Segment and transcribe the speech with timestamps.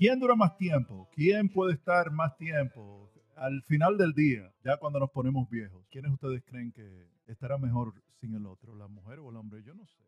[0.00, 1.10] ¿Quién dura más tiempo?
[1.12, 3.10] ¿Quién puede estar más tiempo?
[3.36, 7.92] Al final del día, ya cuando nos ponemos viejos, ¿quiénes ustedes creen que estará mejor
[8.18, 9.62] sin el otro, la mujer o el hombre?
[9.62, 10.00] Yo no sé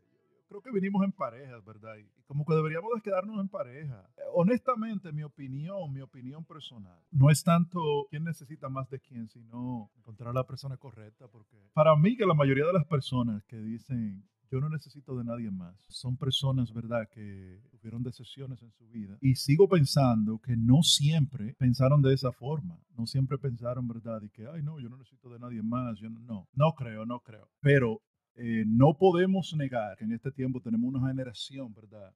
[0.53, 1.97] creo que vinimos en parejas, ¿verdad?
[1.97, 4.07] Y como que deberíamos de quedarnos en pareja.
[4.35, 9.91] Honestamente, mi opinión, mi opinión personal, no es tanto quién necesita más de quién, sino
[9.97, 13.57] encontrar a la persona correcta, porque para mí que la mayoría de las personas que
[13.57, 15.75] dicen yo no necesito de nadie más.
[15.89, 19.17] Son personas, ¿verdad?, que tuvieron decisiones en su vida.
[19.23, 22.79] Y sigo pensando que no siempre pensaron de esa forma.
[22.99, 25.99] No siempre pensaron, ¿verdad?, y que, ay, no, yo no necesito de nadie más.
[25.99, 27.49] Yo no, no, no creo, no creo.
[27.61, 28.03] Pero
[28.35, 32.13] eh, no podemos negar que en este tiempo tenemos una generación, ¿verdad?,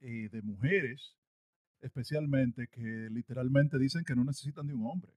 [0.00, 1.16] eh, de mujeres,
[1.80, 5.12] especialmente, que literalmente dicen que no necesitan de un hombre.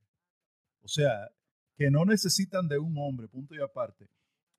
[0.81, 1.29] O sea,
[1.77, 4.07] que no necesitan de un hombre, punto y aparte.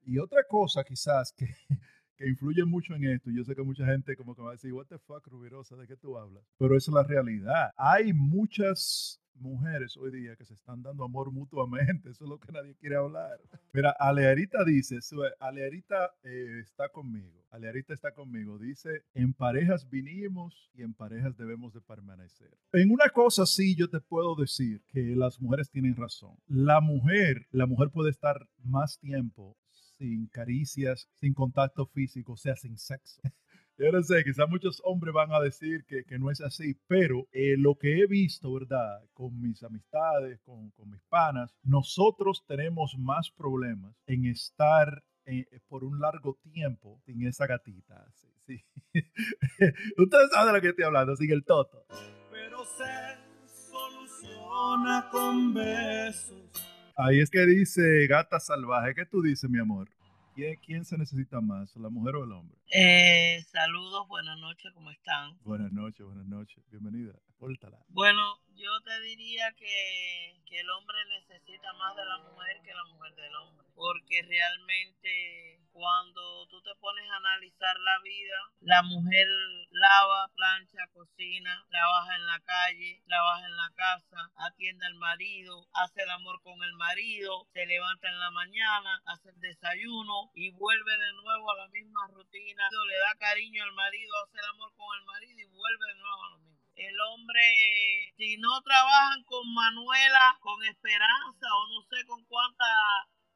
[0.04, 1.46] Y otra cosa quizás que,
[2.16, 4.72] que influye mucho en esto, yo sé que mucha gente como que va a decir,
[4.72, 6.44] what the fuck, Rubirosa, ¿de qué tú hablas?
[6.58, 7.70] Pero esa es la realidad.
[7.76, 12.10] Hay muchas mujeres hoy día que se están dando amor mutuamente.
[12.10, 13.40] Eso es lo que nadie quiere hablar.
[13.72, 14.98] Mira, Alearita dice,
[15.40, 17.44] Alearita eh, está conmigo.
[17.50, 18.58] Alearita está conmigo.
[18.58, 22.50] Dice, en parejas vinimos y en parejas debemos de permanecer.
[22.72, 26.36] En una cosa sí yo te puedo decir que las mujeres tienen razón.
[26.46, 29.56] La mujer, la mujer puede estar más tiempo
[29.98, 33.20] sin caricias, sin contacto físico, o sea, sin sexo.
[33.78, 37.56] Yo no sé, quizás muchos hombres van a decir que, no es así, pero eh,
[37.56, 39.00] lo que he visto, ¿verdad?
[39.12, 46.00] Con mis amistades, con, mis panas, nosotros tenemos más problemas en estar eh, por un
[46.00, 48.06] largo tiempo sin esa gatita.
[48.14, 48.64] Sí, sí.
[49.96, 51.86] Ustedes saben de lo que estoy hablando, sin el toto.
[52.30, 56.71] Pero se soluciona con besos.
[57.04, 58.94] Ahí es que dice gata salvaje.
[58.94, 59.88] ¿Qué tú dices, mi amor?
[60.34, 62.56] ¿Quién, se necesita más, la mujer o el hombre?
[62.72, 65.36] Eh, saludos, buenas noches, ¿cómo están?
[65.44, 67.78] Buenas noches, buenas noches, bienvenida, pórtala.
[67.88, 72.84] Bueno, yo te diría que, que el hombre necesita más de la mujer que la
[72.84, 79.26] mujer del hombre, porque realmente cuando tú te pones a analizar la vida, la mujer
[79.70, 86.02] lava, plancha, cocina, trabaja en la calle, trabaja en la casa, atiende al marido, hace
[86.02, 90.92] el amor con el marido, se levanta en la mañana, hace el desayuno y vuelve
[90.92, 94.98] de nuevo a la misma rutina, le da cariño al marido, hace el amor con
[94.98, 96.60] el marido y vuelve de nuevo a lo mismo.
[96.76, 102.68] El hombre, si no trabajan con Manuela, con Esperanza o no sé con cuántas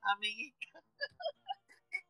[0.02, 0.84] amiguitas,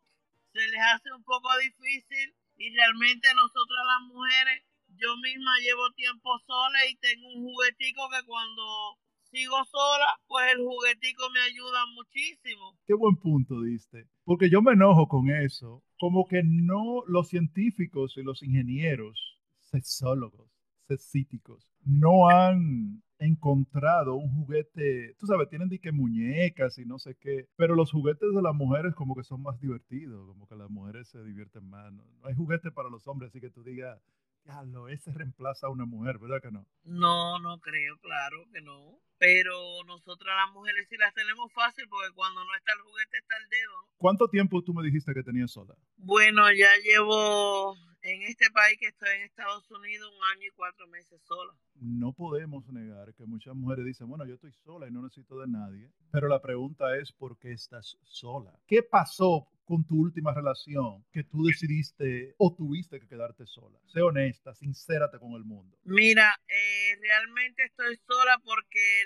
[0.52, 6.38] se les hace un poco difícil y realmente nosotras las mujeres, yo misma llevo tiempo
[6.46, 8.98] sola y tengo un juguetico que cuando
[9.36, 12.74] sigo sola, pues el juguetico me ayuda muchísimo.
[12.86, 18.16] Qué buen punto diste, porque yo me enojo con eso, como que no los científicos
[18.16, 20.50] y los ingenieros, sexólogos,
[20.88, 27.14] sexíticos, no han encontrado un juguete, tú sabes, tienen de que muñecas y no sé
[27.20, 30.70] qué, pero los juguetes de las mujeres como que son más divertidos, como que las
[30.70, 31.92] mujeres se divierten más.
[31.92, 34.00] No, hay juguete para los hombres, así que tú digas,
[34.46, 36.66] ya lo ese reemplaza a una mujer, ¿verdad que no?
[36.84, 38.98] No, no creo, claro que no.
[39.18, 43.36] Pero nosotras las mujeres sí las tenemos fácil porque cuando no está el juguete está
[43.38, 43.72] el dedo.
[43.96, 45.74] ¿Cuánto tiempo tú me dijiste que tenías sola?
[45.96, 47.74] Bueno, ya llevo
[48.06, 51.52] en este país que estoy en Estados Unidos un año y cuatro meses sola.
[51.74, 55.48] No podemos negar que muchas mujeres dicen, bueno, yo estoy sola y no necesito de
[55.48, 58.52] nadie, pero la pregunta es, ¿por qué estás sola?
[58.66, 63.78] ¿Qué pasó con tu última relación que tú decidiste o tuviste que quedarte sola?
[63.86, 65.76] Sé honesta, sincérate con el mundo.
[65.84, 69.02] Mira, eh, realmente estoy sola porque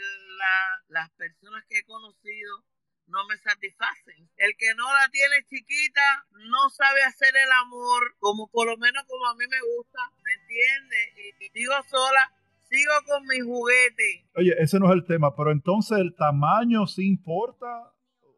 [0.89, 2.65] las personas que he conocido
[3.11, 4.29] no me satisfacen.
[4.37, 9.05] El que no la tiene chiquita no sabe hacer el amor como por lo menos
[9.07, 11.37] como a mí me gusta, ¿me entiendes?
[11.41, 12.33] Y, digo sola,
[12.69, 14.27] sigo con mi juguete.
[14.37, 17.93] Oye, ese no es el tema, pero entonces el tamaño sí importa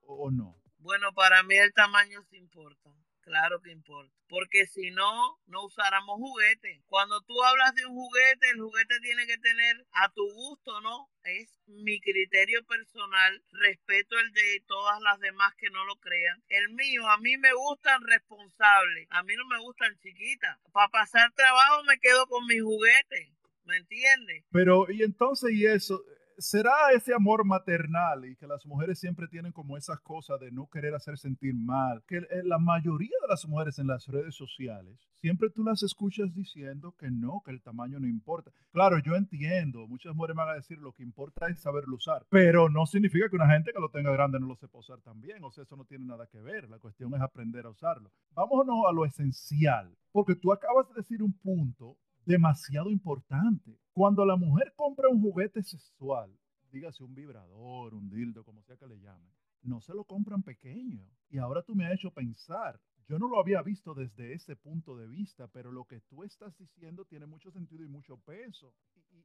[0.06, 0.56] o no?
[0.78, 2.90] Bueno, para mí el tamaño sí importa.
[3.22, 4.12] Claro que importa.
[4.28, 6.82] Porque si no, no usáramos juguete.
[6.86, 11.08] Cuando tú hablas de un juguete, el juguete tiene que tener a tu gusto, ¿no?
[11.24, 13.42] Es mi criterio personal.
[13.52, 16.42] Respeto el de todas las demás que no lo crean.
[16.48, 19.06] El mío, a mí me gustan responsables.
[19.10, 20.58] A mí no me gustan chiquitas.
[20.72, 23.32] Para pasar trabajo me quedo con mi juguete.
[23.64, 24.44] ¿Me entiendes?
[24.50, 26.04] Pero, y entonces, y eso,
[26.42, 30.68] ¿Será ese amor maternal y que las mujeres siempre tienen como esas cosas de no
[30.68, 32.02] querer hacer sentir mal?
[32.04, 36.96] Que la mayoría de las mujeres en las redes sociales, siempre tú las escuchas diciendo
[36.98, 38.50] que no, que el tamaño no importa.
[38.72, 42.68] Claro, yo entiendo, muchas mujeres van a decir lo que importa es saberlo usar, pero
[42.68, 45.44] no significa que una gente que lo tenga grande no lo sepa usar también.
[45.44, 46.68] O sea, eso no tiene nada que ver.
[46.68, 48.10] La cuestión es aprender a usarlo.
[48.32, 53.78] Vámonos a lo esencial, porque tú acabas de decir un punto demasiado importante.
[53.92, 56.30] Cuando la mujer compra un juguete sexual,
[56.70, 59.32] dígase un vibrador, un dildo, como sea que le llamen,
[59.62, 61.06] no se lo compran pequeño.
[61.28, 64.96] Y ahora tú me has hecho pensar, yo no lo había visto desde ese punto
[64.96, 68.74] de vista, pero lo que tú estás diciendo tiene mucho sentido y mucho peso.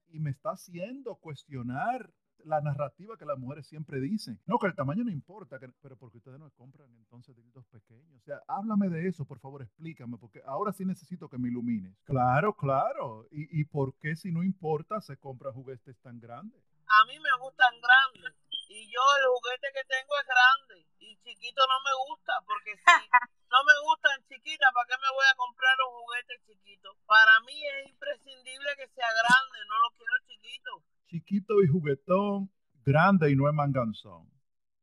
[0.09, 2.13] Y, me está haciendo cuestionar
[2.45, 4.39] la narrativa que las mujeres siempre dicen.
[4.45, 8.21] No, que el tamaño no importa, pero porque ustedes no compran entonces dildos pequeños.
[8.21, 11.97] O sea, háblame de eso, por favor, explícame, porque ahora sí necesito que me ilumines.
[12.03, 13.27] Claro, claro.
[13.31, 16.61] ¿Y, y por qué si no importa se compran juguetes tan grandes?
[16.87, 18.33] A mí me gustan grandes
[18.69, 22.83] y yo el juguete que tengo es grande y chiquito no me gusta porque si
[23.51, 26.95] no me gustan chiquitas, ¿para qué me voy a comprar un juguete chiquito?
[27.05, 30.83] Para mí es imprescindible que sea grande, no lo quiero chiquito.
[31.07, 32.51] Chiquito y juguetón,
[32.85, 34.29] grande y no es manganzón.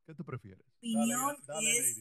[0.06, 0.65] ¿Qué tú prefieres?
[0.79, 1.99] Opinión es,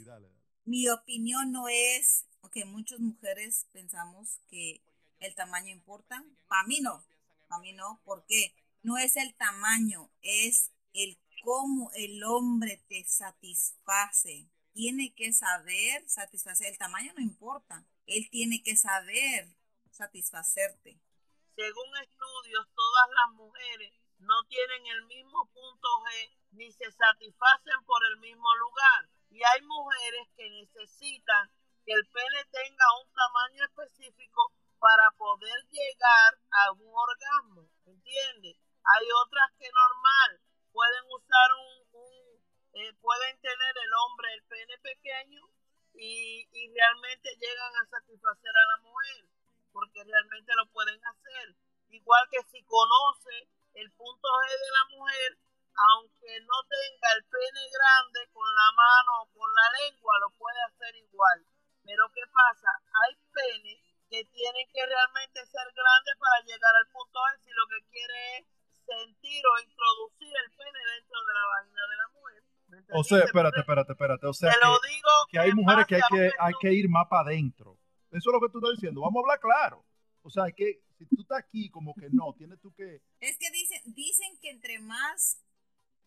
[0.66, 4.82] Mi opinión no es, porque muchas mujeres pensamos que
[5.20, 6.24] el tamaño importa.
[6.48, 7.04] Para mí no,
[7.48, 8.02] para mí no.
[8.04, 8.54] ¿Por qué?
[8.82, 14.50] No es el tamaño, es el cómo el hombre te satisface.
[14.74, 16.68] Tiene que saber satisfacer.
[16.68, 17.86] El tamaño no importa.
[18.06, 19.56] Él tiene que saber
[19.92, 21.00] satisfacerte.
[21.56, 23.94] Según estudios, todas las mujeres
[24.24, 29.10] no tienen el mismo punto G ni se satisfacen por el mismo lugar.
[29.30, 31.50] Y hay mujeres que necesitan
[31.86, 38.58] que el pene tenga un tamaño específico para poder llegar a un orgasmo, ¿entiendes?
[38.84, 40.40] Hay otras que normal
[40.72, 41.74] pueden usar un,
[42.74, 45.42] eh, pueden tener el hombre el pene pequeño
[45.94, 49.26] y, y realmente llegan a satisfacer a la mujer,
[49.72, 51.56] porque realmente lo pueden hacer.
[51.90, 55.30] Igual que si conoce el punto G de la mujer,
[55.74, 60.62] aunque no tenga el pene grande con la mano o con la lengua, lo puede
[60.70, 61.46] hacer igual.
[61.84, 62.70] Pero ¿qué pasa?
[63.04, 67.66] Hay penes que tienen que realmente ser grandes para llegar al punto G si lo
[67.68, 68.46] que quiere es
[68.86, 72.44] sentir o introducir el pene dentro de la vagina de la mujer.
[72.94, 74.28] O sea, espérate, espérate, espérate.
[74.28, 77.30] O sea, que, digo que hay mujeres que hay que, hay que ir más para
[77.30, 77.78] adentro.
[78.12, 79.02] Eso es lo que tú estás diciendo.
[79.02, 79.86] Vamos a hablar claro.
[80.22, 83.02] O sea, que si tú estás aquí, como que no, tienes tú que.
[83.20, 85.42] Es que dicen, dicen que entre más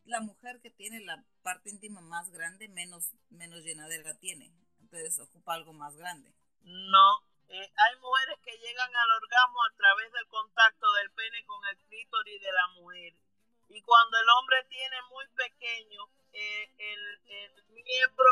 [0.05, 4.53] la mujer que tiene la parte íntima más grande, menos, menos llenadera tiene.
[4.81, 6.33] Entonces ocupa algo más grande.
[6.63, 11.61] No, eh, hay mujeres que llegan al orgasmo a través del contacto del pene con
[11.71, 13.15] el clítoris de la mujer.
[13.69, 16.01] Y cuando el hombre tiene muy pequeño
[16.33, 17.21] eh, el,
[17.71, 18.31] miembro,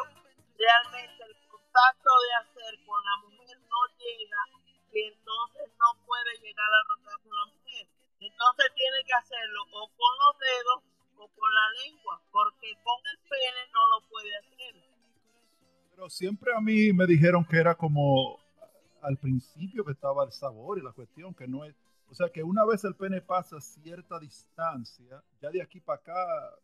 [0.58, 4.37] realmente el contacto de hacer con la mujer no llega,
[4.94, 7.87] y entonces no puede llegar al orgasmo la mujer.
[8.20, 10.82] Entonces tiene que hacerlo o con los dedos
[11.17, 14.75] o con la lengua, porque con el pene no lo puede hacer.
[15.91, 18.41] Pero siempre a mí me dijeron que era como
[19.02, 21.75] al principio que estaba el sabor y la cuestión, que no es,
[22.08, 26.55] o sea, que una vez el pene pasa cierta distancia, ya de aquí para acá,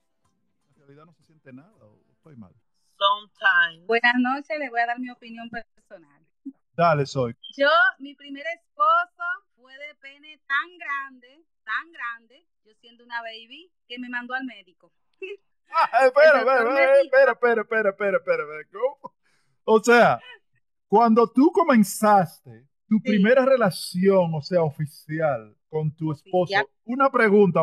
[0.71, 2.53] en realidad no se siente nada, o estoy mal.
[2.97, 3.87] Sometimes.
[3.87, 6.21] Buenas noches, les voy a dar mi opinión personal.
[6.81, 7.37] Dale, soy.
[7.59, 7.69] Yo,
[7.99, 9.23] mi primer esposo
[9.55, 14.45] fue de pene tan grande, tan grande, yo siendo una baby, que me mandó al
[14.45, 14.91] médico.
[15.73, 18.45] Ah, espera, espera, espera, espera, espera, espera, espera,
[19.63, 20.19] O sea,
[20.89, 26.55] cuando tú comenzaste tu primera relación, o sea, oficial, con tu esposo,
[26.87, 27.61] una pregunta,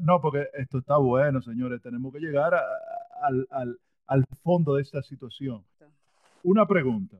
[0.00, 2.52] no, porque esto está bueno, señores, tenemos que llegar
[3.22, 5.64] al, fondo de esta situación.
[6.42, 7.16] Una pregunta.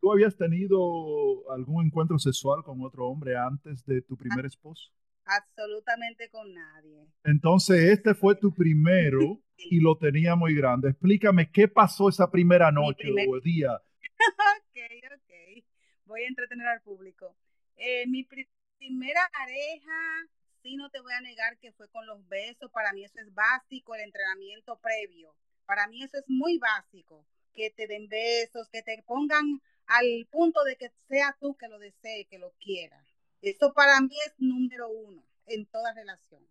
[0.00, 4.90] ¿Tú habías tenido algún encuentro sexual con otro hombre antes de tu primer esposo?
[5.24, 7.06] Absolutamente con nadie.
[7.24, 9.18] Entonces, este fue tu primero
[9.56, 10.90] y lo tenía muy grande.
[10.90, 13.80] Explícame qué pasó esa primera noche o día
[14.58, 14.78] ok,
[15.14, 15.64] ok.
[16.06, 17.34] Voy a entretener al público.
[17.76, 20.28] Eh, mi primera pareja,
[20.62, 22.70] sí, no te voy a negar que fue con los besos.
[22.70, 25.34] Para mí eso es básico, el entrenamiento previo.
[25.66, 27.26] Para mí eso es muy básico.
[27.54, 31.78] Que te den besos, que te pongan al punto de que sea tú que lo
[31.78, 33.04] desee, que lo quiera.
[33.42, 36.42] Eso para mí es número uno en toda relación.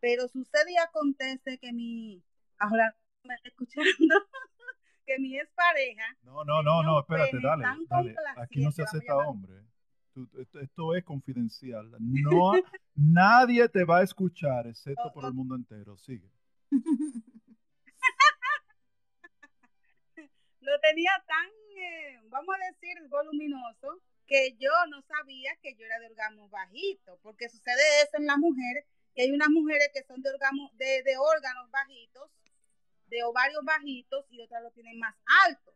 [0.00, 2.22] Pero sucede y acontece que mi...
[2.58, 3.84] Ahora me está escuchando
[5.06, 6.16] que mi pareja.
[6.22, 8.14] No, no, no, no, espérate, dale, dale.
[8.36, 9.54] Aquí no se acepta hombre.
[10.60, 11.90] esto, es confidencial.
[11.98, 12.52] No,
[12.94, 15.96] nadie te va a escuchar, excepto por el mundo entero.
[15.96, 16.30] Sigue.
[20.66, 21.46] Lo tenía tan,
[21.78, 27.18] eh, vamos a decir, voluminoso, que yo no sabía que yo era de orgasmo bajito,
[27.22, 31.02] porque sucede eso en las mujeres, que hay unas mujeres que son de, orgasmo, de,
[31.04, 32.30] de órganos bajitos
[33.08, 35.14] de ovarios bajitos y otras lo tienen más
[35.46, 35.74] altos.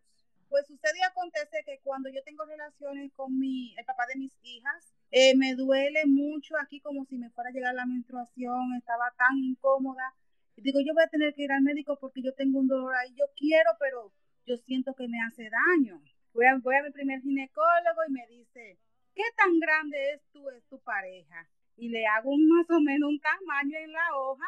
[0.49, 4.37] pues sucede y acontece que cuando yo tengo relaciones con mi, el papá de mis
[4.43, 9.13] hijas, eh, me duele mucho aquí como si me fuera a llegar la menstruación, estaba
[9.17, 10.13] tan incómoda.
[10.57, 12.95] Y digo, yo voy a tener que ir al médico porque yo tengo un dolor
[12.97, 14.13] ahí, yo quiero, pero
[14.47, 16.01] yo siento que me hace daño.
[16.33, 18.79] Voy a, voy a mi primer ginecólogo y me dice,
[19.15, 21.49] ¿qué tan grande es tu, es tu pareja?
[21.77, 24.45] Y le hago más o menos un tamaño en la hoja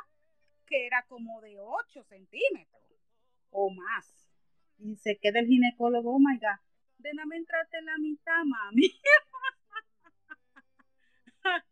[0.67, 2.83] que era como de 8 centímetros
[3.51, 4.29] o más.
[4.79, 6.61] Y se queda el ginecólogo, oh my God,
[6.99, 8.89] déjame entrarte en la mitad, mami.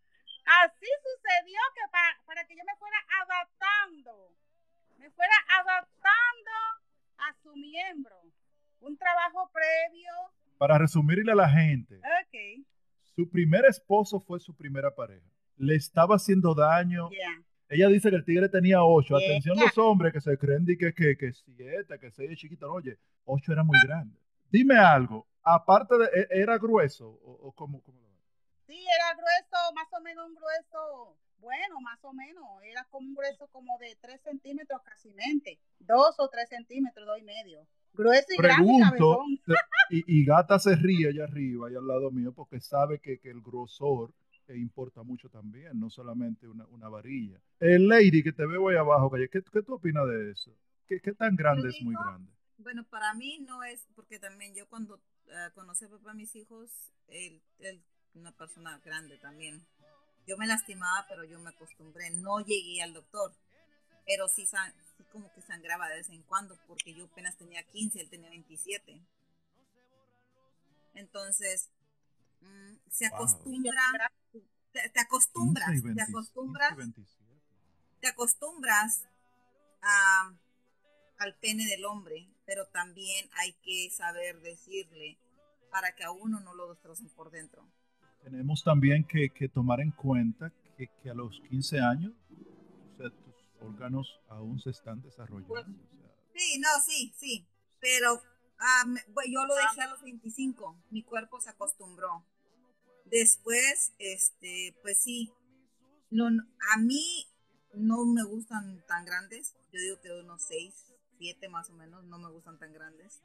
[0.44, 4.36] Así sucedió que para, para que yo me fuera adaptando,
[4.98, 6.50] me fuera adaptando
[7.28, 8.14] a su miembro.
[8.80, 10.10] Un trabajo previo.
[10.58, 12.00] Para resumirle a la gente,
[13.14, 15.26] su primer esposo fue su primera pareja.
[15.56, 17.10] Le estaba haciendo daño.
[17.10, 17.42] Yeah.
[17.68, 19.18] Ella dice que el tigre tenía ocho.
[19.18, 19.28] Yeah.
[19.28, 22.66] Atención los hombres que se creen de que, que, que siete, que seis es chiquito.
[22.66, 24.18] No, oye, ocho era muy grande.
[24.50, 28.00] Dime algo, aparte de, ¿e- ¿era grueso o, o cómo, cómo?
[28.66, 33.14] Sí, era grueso, más o menos un grueso, bueno, más o menos, era como un
[33.14, 37.66] grueso como de 3 centímetros casi mente, 2 o 3 centímetros, dos y medio.
[37.92, 39.36] Grueso y grande y Pregunto, cabezón.
[39.46, 43.18] te- y, y Gata se ríe allá arriba, allá al lado mío, porque sabe que,
[43.18, 44.12] que el grosor
[44.48, 47.40] eh, importa mucho también, no solamente una, una varilla.
[47.58, 50.52] El lady que te veo ahí abajo, Calle, ¿qué, qué tú opinas de eso?
[50.86, 52.30] ¿Qué, qué tan grande es muy grande?
[52.58, 56.34] Bueno, para mí no es, porque también yo cuando eh, conocí a papá a mis
[56.36, 56.70] hijos,
[57.08, 57.82] él, él
[58.14, 59.64] una persona grande también.
[60.30, 62.08] Yo me lastimaba, pero yo me acostumbré.
[62.10, 63.34] No llegué al doctor,
[64.06, 64.46] pero sí,
[65.10, 69.00] como que sangraba de vez en cuando, porque yo apenas tenía 15, él tenía 27.
[70.94, 71.68] Entonces,
[72.42, 73.16] mm, se Wow.
[73.16, 74.12] acostumbra,
[74.70, 77.34] te, te acostumbras, 15 y te 20, acostumbras 15 y 27.
[78.00, 79.02] te acostumbras
[79.82, 80.32] a,
[81.18, 85.18] al pene del hombre, pero también hay que saber decirle
[85.72, 87.66] para que a uno no lo destrocen por dentro.
[88.22, 92.12] Tenemos también que, tomar en cuenta que, a los 15 años,
[92.96, 95.64] tus órganos aún se están desarrollando.
[96.34, 97.46] Sí, no, sí, sí,
[97.80, 98.22] pero
[98.58, 98.84] ah,
[99.28, 102.24] yo lo dejé a los 25, mi cuerpo se acostumbró.
[103.06, 105.32] Después, este, pues sí,
[106.72, 107.26] a mí
[107.74, 110.74] no me gustan tan grandes, yo digo que unos 6,
[111.18, 113.20] 7 más o menos, no me gustan tan grandes.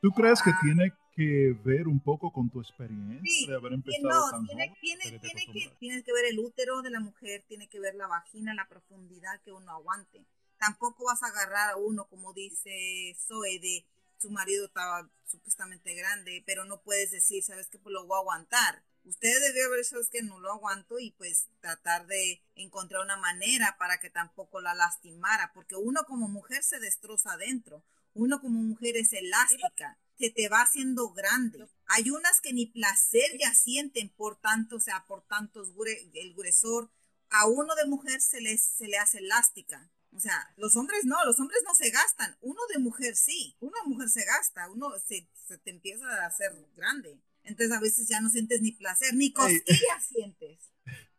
[0.00, 4.08] ¿Tú crees que tiene que ver un poco con tu experiencia Sí, de haber empezado
[4.08, 4.80] no, tan tiene, joven?
[4.80, 8.06] tiene, que tiene, tienes que ver el útero de la mujer, tiene que ver la
[8.06, 10.24] vagina, la profundidad que uno aguante.
[10.58, 13.84] Tampoco vas a agarrar a uno, como dice Zoe, de
[14.18, 17.78] su marido estaba supuestamente grande, pero no puedes decir, ¿sabes qué?
[17.78, 18.82] Pues lo voy a aguantar.
[19.04, 23.76] Usted debió haber sabes que no lo aguanto y pues tratar de encontrar una manera
[23.78, 27.82] para que tampoco la lastimara, porque uno como mujer se destroza adentro,
[28.14, 31.66] uno como mujer es elástica, se te va haciendo grande.
[31.86, 36.34] Hay unas que ni placer ya sienten por tanto, o sea, por tantos gure- el
[36.34, 36.90] gruesor.
[37.30, 39.90] A uno de mujer se le, se le hace elástica.
[40.12, 42.36] O sea, los hombres no, los hombres no se gastan.
[42.40, 46.26] Uno de mujer sí, uno de mujer se gasta, uno se, se te empieza a
[46.26, 47.20] hacer grande.
[47.44, 50.58] Entonces a veces ya no sientes ni placer, ni cosquillas sientes.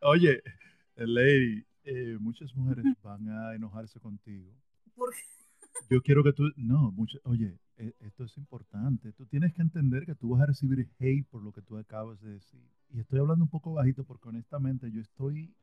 [0.01, 0.43] Oye,
[0.95, 4.53] Lady, eh, muchas mujeres van a enojarse contigo.
[4.95, 5.19] Porque
[5.89, 9.11] Yo quiero que tú, no, muchas, oye, e- esto es importante.
[9.13, 12.21] Tú tienes que entender que tú vas a recibir hate por lo que tú acabas
[12.21, 12.61] de decir.
[12.89, 15.53] Y estoy hablando un poco bajito porque honestamente yo estoy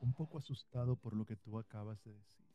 [0.00, 2.46] un poco asustado por lo que tú acabas de decir.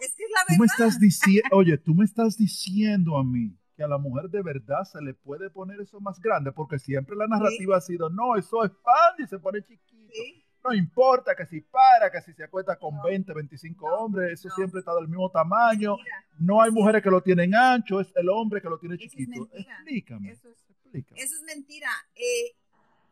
[0.00, 0.74] es que es la Tú me verdad.
[0.74, 4.84] estás diciendo, oye, tú me estás diciendo a mí que a la mujer de verdad
[4.84, 8.64] se le puede poner eso más grande, porque siempre la narrativa ha sido, no, eso
[8.64, 10.12] es pan y se pone chiquito.
[10.14, 13.02] Sí, No importa que si para, que si se acuesta con No.
[13.02, 15.96] 20, 25 No, hombres, eso siempre está del mismo tamaño.
[16.38, 19.48] No hay mujeres que lo tienen ancho, es el hombre que lo tiene chiquito.
[19.52, 20.30] Explícame.
[20.30, 21.20] Eso es- explícame.
[21.20, 21.90] Eso es mentira.
[22.14, 22.56] Eh,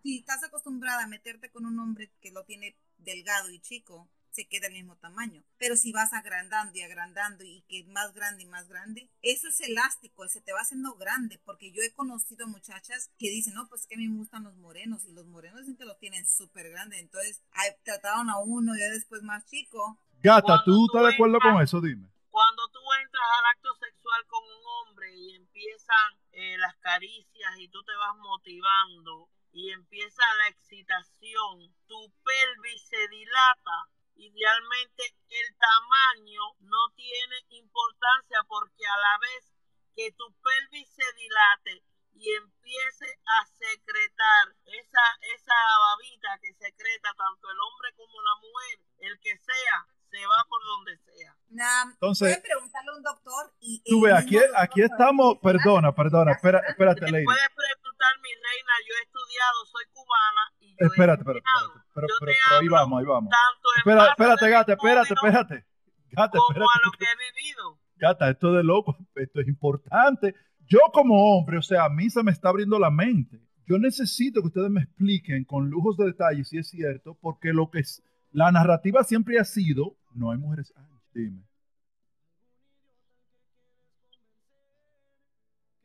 [0.02, 4.48] si estás acostumbrada a meterte con un hombre que lo tiene delgado y chico, se
[4.48, 5.44] queda el mismo tamaño.
[5.58, 9.60] Pero si vas agrandando y agrandando y que más grande y más grande, eso es
[9.60, 11.40] elástico, se te va haciendo grande.
[11.44, 14.56] Porque yo he conocido muchachas que dicen, no, pues que a mí me gustan los
[14.56, 16.98] morenos y los morenos dicen que lo tienen súper grande.
[16.98, 19.98] Entonces ay, trataron a uno y después más chico.
[20.22, 21.80] Gata, ¿tú tú estás de acuerdo con eso?
[21.80, 22.08] Dime.
[22.30, 27.68] Cuando tú entras al acto sexual con un hombre y empiezan eh, las caricias y
[27.68, 33.90] tú te vas motivando y empieza la excitación, tu pelvis se dilata.
[34.14, 39.52] Idealmente el tamaño no tiene importancia porque a la vez
[39.94, 45.04] que tu pelvis se dilate y empiece a secretar esa,
[45.34, 50.44] esa babita que secreta tanto el hombre como la mujer, el que sea, se va
[50.48, 51.34] por donde sea.
[51.48, 56.32] Nah, Entonces- pueden preguntarle a un doctor y Tú ves, aquí, aquí estamos, perdona, perdona,
[56.32, 57.24] espera, espérate, Lady.
[57.24, 60.52] Puedes preguntar, mi reina, yo he estudiado, soy cubana.
[60.60, 63.30] Y yo espérate, espérate, espérate, pero, pero, pero, ahí vamos, ahí vamos.
[63.78, 65.66] Espera, espérate, gata, espérate, espérate.
[66.10, 66.70] Gata, como espérate.
[66.74, 67.78] a lo que he vivido.
[67.96, 70.34] Gata, esto es de loco, esto es importante.
[70.66, 73.40] Yo como hombre, o sea, a mí se me está abriendo la mente.
[73.66, 77.70] Yo necesito que ustedes me expliquen con lujos de detalle si es cierto, porque lo
[77.70, 78.02] que es,
[78.32, 81.44] la narrativa siempre ha sido, no hay mujeres, ay, dime.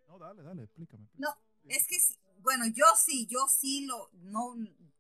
[0.08, 1.08] No, dale, dale, explícame.
[1.18, 1.30] No,
[1.68, 1.98] es que,
[2.42, 4.56] bueno, yo sí, yo sí lo, no,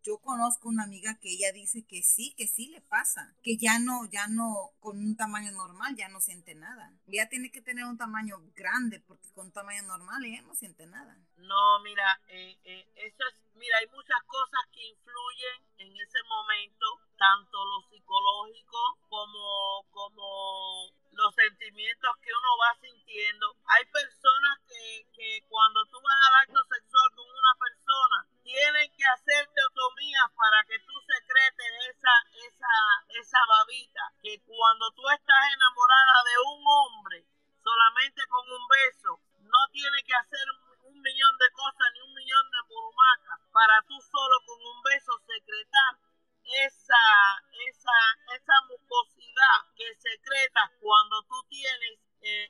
[0.08, 3.78] yo conozco una amiga que ella dice que sí, que sí le pasa, que ya
[3.78, 6.94] no, ya no, con un tamaño normal ya no siente nada.
[7.08, 10.88] Ya tiene que tener un tamaño grande porque con un tamaño normal ella no siente
[10.88, 11.18] nada.
[11.36, 16.86] No, mira, eh, eh, eso es, mira, hay muchas cosas que influyen en ese momento,
[17.18, 23.56] tanto lo psicológico como, como los sentimientos que uno va sintiendo.
[23.66, 29.04] Hay personas que, que cuando tú vas al acto sexual con una persona, tienen que
[29.04, 32.16] hacer teotomías para que tú secretes esa,
[32.48, 32.76] esa,
[33.20, 37.28] esa babita, que cuando tú estás enamorada de un hombre,
[37.60, 40.48] solamente con un beso, no tiene que hacer
[40.80, 45.12] un millón de cosas ni un millón de burumacas para tú solo con un beso
[45.28, 46.00] secretar
[46.48, 47.04] esa,
[47.52, 48.00] esa,
[48.32, 52.48] esa mucosidad que secretas cuando tú tienes eh,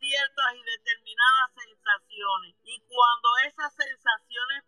[0.00, 2.56] ciertas y determinadas sensaciones.
[2.64, 4.64] Y cuando esas sensaciones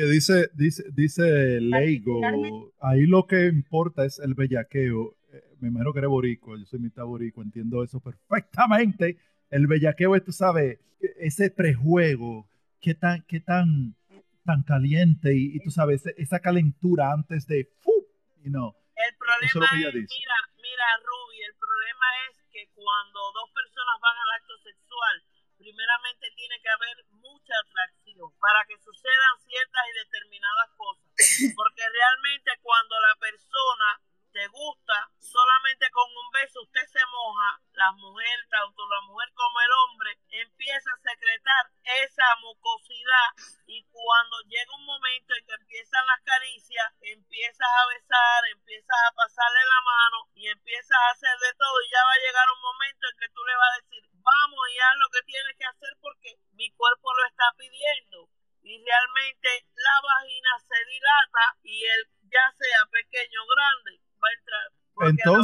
[0.00, 5.14] Oye, dice, dice, dice Leigo, ahí lo que importa es el bellaqueo.
[5.32, 9.18] Eh, me imagino que eres borico, yo soy mitad borico, entiendo eso perfectamente.
[9.50, 10.78] El bellaqueo es, tú sabes,
[11.18, 12.48] ese prejuego,
[12.80, 13.94] qué tan, qué tan,
[14.44, 17.68] tan caliente y, tú sabes, esa calentura antes de,
[18.44, 20.34] know, el problema es, mira,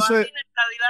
[0.09, 0.33] Entonces,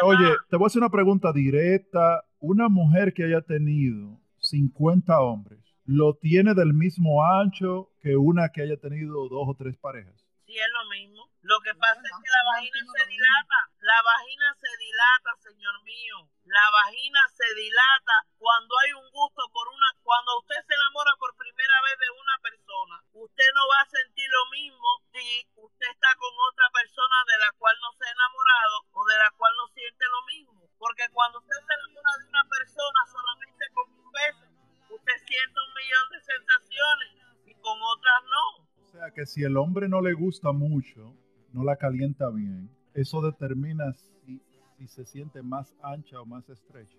[0.03, 2.23] oye, te voy a hacer una pregunta directa.
[2.39, 8.61] Una mujer que haya tenido 50 hombres, ¿lo tiene del mismo ancho que una que
[8.61, 10.26] haya tenido dos o tres parejas?
[10.47, 11.27] Sí, es lo mismo.
[11.43, 13.59] Lo que pasa es que la vagina se dilata.
[13.83, 16.23] La vagina se dilata, señor mío.
[16.47, 19.91] La vagina se dilata cuando hay un gusto por una.
[19.99, 24.23] Cuando usted se enamora por primera vez de una persona, usted no va a sentir
[24.31, 28.87] lo mismo si usted está con otra persona de la cual no se ha enamorado
[28.95, 30.63] o de la cual no siente lo mismo.
[30.79, 34.47] Porque cuando usted se enamora de una persona solamente con un beso,
[34.95, 37.11] usted siente un millón de sensaciones
[37.43, 38.66] y con otras no
[38.97, 41.15] sea que si el hombre no le gusta mucho,
[41.53, 44.41] no la calienta bien, eso determina si,
[44.77, 46.97] si se siente más ancha o más estrecha.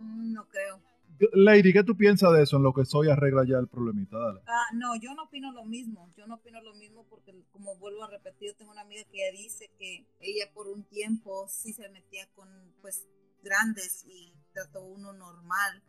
[0.00, 0.80] Mm, no creo.
[1.32, 4.18] Lady, ¿qué tú piensas de eso en lo que soy arregla ya el problemita?
[4.18, 4.40] Dale.
[4.46, 6.12] Ah, no, yo no opino lo mismo.
[6.16, 9.70] Yo no opino lo mismo porque, como vuelvo a repetir, tengo una amiga que dice
[9.78, 12.48] que ella por un tiempo sí se metía con,
[12.82, 13.08] pues,
[13.42, 15.82] grandes y trató uno normal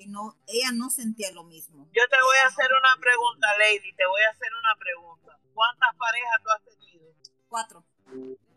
[0.00, 1.84] y no, ella no sentía lo mismo.
[1.92, 5.38] Yo te voy a hacer una pregunta, Lady, te voy a hacer una pregunta.
[5.52, 7.12] ¿Cuántas parejas tú has tenido?
[7.48, 7.84] Cuatro.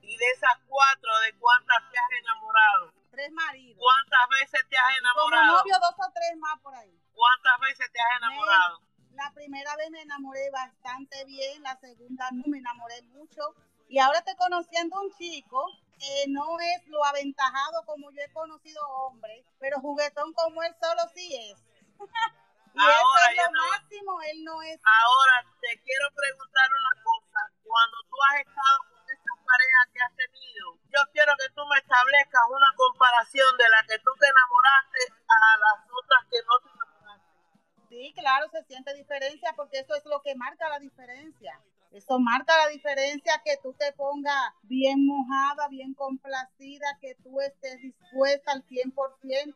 [0.01, 2.93] Y de esas cuatro, ¿de cuántas te has enamorado?
[3.11, 3.77] Tres maridos.
[3.77, 5.43] ¿Cuántas veces te has enamorado?
[5.43, 6.97] Como novio, dos o tres más por ahí.
[7.11, 8.81] ¿Cuántas veces te has enamorado?
[9.13, 13.41] la primera vez me enamoré bastante bien, la segunda no me enamoré mucho.
[13.87, 15.67] Y ahora estoy conociendo un chico
[16.27, 21.35] no es lo aventajado como yo he conocido hombres, pero juguetón como él solo sí
[21.35, 21.59] es.
[22.73, 24.79] y ahora, eso es lo máximo, él no es.
[24.83, 27.39] Ahora te quiero preguntar una cosa.
[27.63, 31.77] Cuando tú has estado con esta pareja que has tenido, yo quiero que tú me
[31.77, 36.69] establezcas una comparación de la que tú te enamoraste a las otras que no te
[36.69, 37.33] enamoraste.
[37.89, 41.59] Sí, claro, se siente diferencia porque eso es lo que marca la diferencia.
[41.93, 47.79] Eso marca la diferencia que tú te pongas bien mojada, bien complacida, que tú estés
[47.81, 49.53] dispuesta al 100%.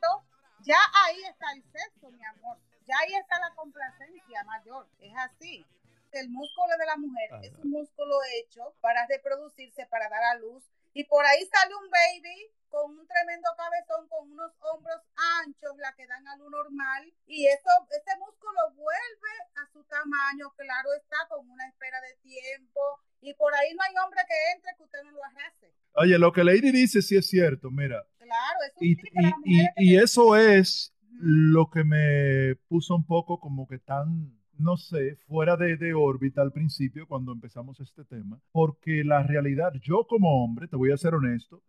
[0.62, 2.58] Ya ahí está el sexo, mi amor.
[2.86, 4.88] Ya ahí está la complacencia mayor.
[5.00, 5.65] Es así.
[6.12, 10.63] El músculo de la mujer es un músculo hecho para reproducirse, para dar a luz.
[10.98, 14.98] Y por ahí sale un baby con un tremendo cabezón, con unos hombros
[15.46, 20.50] anchos, la que dan a lo normal, y eso, ese músculo vuelve a su tamaño,
[20.58, 22.82] claro está, con una espera de tiempo,
[23.22, 25.72] y por ahí no hay hombre que entre que usted no lo arrase.
[25.94, 28.04] Oye, lo que Lady dice sí es cierto, mira.
[28.18, 28.98] Claro, es un y,
[29.46, 35.15] y, y, eso es lo que me puso un poco como que tan no sé,
[35.28, 40.43] fuera de, de, órbita al principio cuando empezamos este tema, porque la realidad, yo como
[40.43, 41.63] hombre, te voy a ser honesto,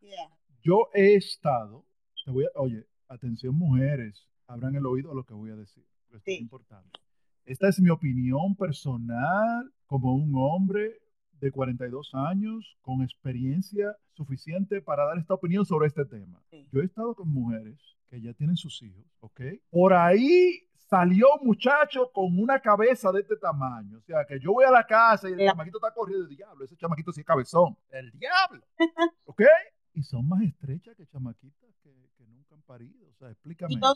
[0.63, 1.85] yo he estado,
[2.25, 5.85] te voy a, oye, atención mujeres, abran el oído a lo que voy a decir,
[6.05, 6.99] esto es importante.
[7.45, 11.01] Esta es mi opinión personal como un hombre
[11.41, 16.43] de 42 años con experiencia suficiente para dar esta opinión sobre este tema.
[16.73, 19.41] Yo he estado con mujeres que ya tienen sus hijos, ¿ok?
[19.71, 23.99] Por ahí salió un muchacho con una cabeza de este tamaño.
[23.99, 26.65] O sea, que yo voy a la casa y el chamaquito está corriendo el diablo.
[26.65, 27.77] Ese chamaquito sí es cabezón.
[27.91, 28.63] El diablo.
[29.25, 29.43] ¿Ok?
[29.99, 33.09] y son más estrechas que chamaquitas que, que nunca han parido.
[33.11, 33.75] O sea, explícame.
[33.75, 33.95] Eso.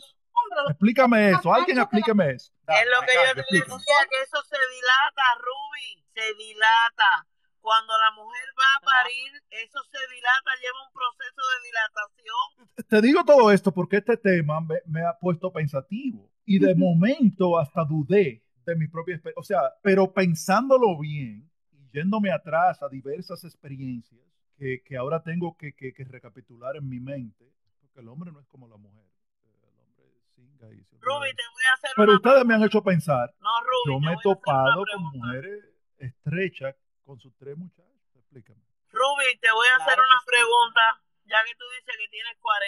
[0.69, 2.51] Explícame eso, alguien explíqueme eso.
[2.67, 7.27] es lo que yo te decía, que eso se dilata, Ruby, se dilata.
[7.61, 12.89] Cuando la mujer va a parir, eso se dilata, lleva un proceso de dilatación.
[12.89, 17.57] Te digo todo esto porque este tema me, me ha puesto pensativo y de momento
[17.57, 19.39] hasta dudé de mi propia experiencia.
[19.39, 24.21] O sea, pero pensándolo bien y yéndome atrás a diversas experiencias,
[24.57, 25.73] que, ahora tengo que,
[26.09, 27.51] recapitular en mi mente,
[27.81, 29.05] porque el hombre no es como la mujer.
[29.63, 33.33] El hombre singa y Ruby, te voy a hacer Pero ustedes me han hecho pensar.
[33.41, 35.65] No, Ruby, yo me he topado con mujeres
[35.97, 37.91] estrechas con sus tres muchachos.
[38.15, 38.61] Explícame.
[38.89, 40.81] Ruby, te voy a hacer una pregunta
[41.33, 42.61] ya que tú dices que tienes 42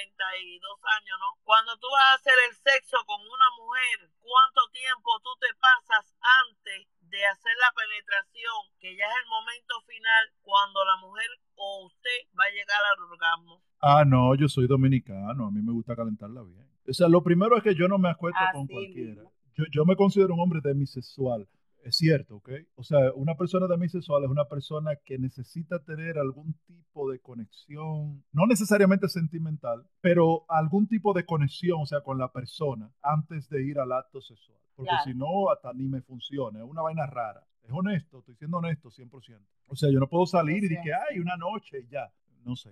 [0.97, 1.37] años, ¿no?
[1.45, 6.17] Cuando tú vas a hacer el sexo con una mujer, ¿cuánto tiempo tú te pasas
[6.41, 11.85] antes de hacer la penetración, que ya es el momento final cuando la mujer o
[11.85, 13.61] usted va a llegar al orgasmo?
[13.85, 16.65] Ah, no, yo soy dominicano, a mí me gusta calentarla bien.
[16.89, 19.29] O sea, lo primero es que yo no me acuesto con cualquiera.
[19.53, 21.47] Yo, yo, me considero un hombre demisexual.
[21.85, 22.49] Es cierto, ¿ok?
[22.77, 28.23] O sea, una persona demisexual es una persona que necesita tener algún tipo de conexión,
[28.31, 33.63] no necesariamente sentimental, pero algún tipo de conexión, o sea, con la persona antes de
[33.63, 34.57] ir al acto sexual.
[34.75, 37.45] Porque si no, hasta ni me funciona, es una vaina rara.
[37.61, 39.39] Es honesto, estoy siendo honesto 100%.
[39.67, 42.11] O sea, yo no puedo salir y decir que hay una noche y ya.
[42.43, 42.71] No sé,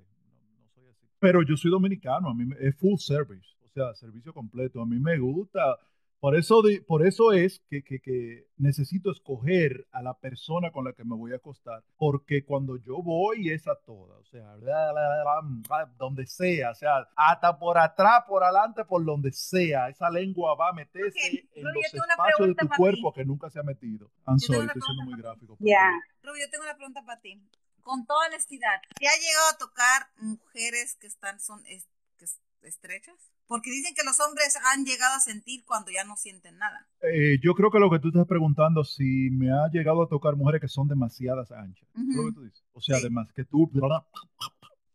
[0.57, 1.07] no, soy así.
[1.19, 4.81] Pero yo soy dominicano, a mí me, es full service, o sea, servicio completo.
[4.81, 5.77] A mí me gusta
[6.23, 11.03] por eso, por eso es que, que, necesito escoger a la persona con la que
[11.03, 14.55] me voy a acostar, porque cuando yo voy es a toda, o sea,
[15.97, 20.69] donde sea, o sea, hasta por atrás, por adelante, por donde sea, esa lengua va
[20.69, 24.09] a meterse en los espacios de tu cuerpo que nunca se ha metido.
[24.25, 25.57] I'm sorry, estoy siendo muy gráfico.
[25.59, 25.91] Ya.
[26.23, 27.37] Rubio, yo tengo una pregunta para ti.
[27.81, 31.65] Con toda honestidad, ¿te ha llegado a tocar mujeres que están, son
[32.69, 33.31] estrechas?
[33.47, 36.87] Porque dicen que los hombres han llegado a sentir cuando ya no sienten nada.
[37.01, 40.35] Eh, yo creo que lo que tú estás preguntando, si me ha llegado a tocar
[40.35, 41.87] mujeres que son demasiadas anchas.
[41.93, 42.63] lo que tú dices?
[42.73, 43.69] O sea, además que tú...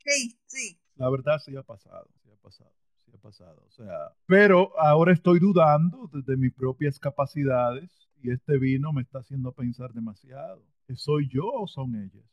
[0.04, 0.80] Sí, sí.
[0.96, 2.72] La verdad sí ha pasado, sí ha pasado,
[3.04, 3.64] sí ha pasado.
[3.66, 9.02] O sea, pero ahora estoy dudando de, de mis propias capacidades y este vino me
[9.02, 10.64] está haciendo pensar demasiado.
[10.96, 12.24] ¿Soy yo o son ellas?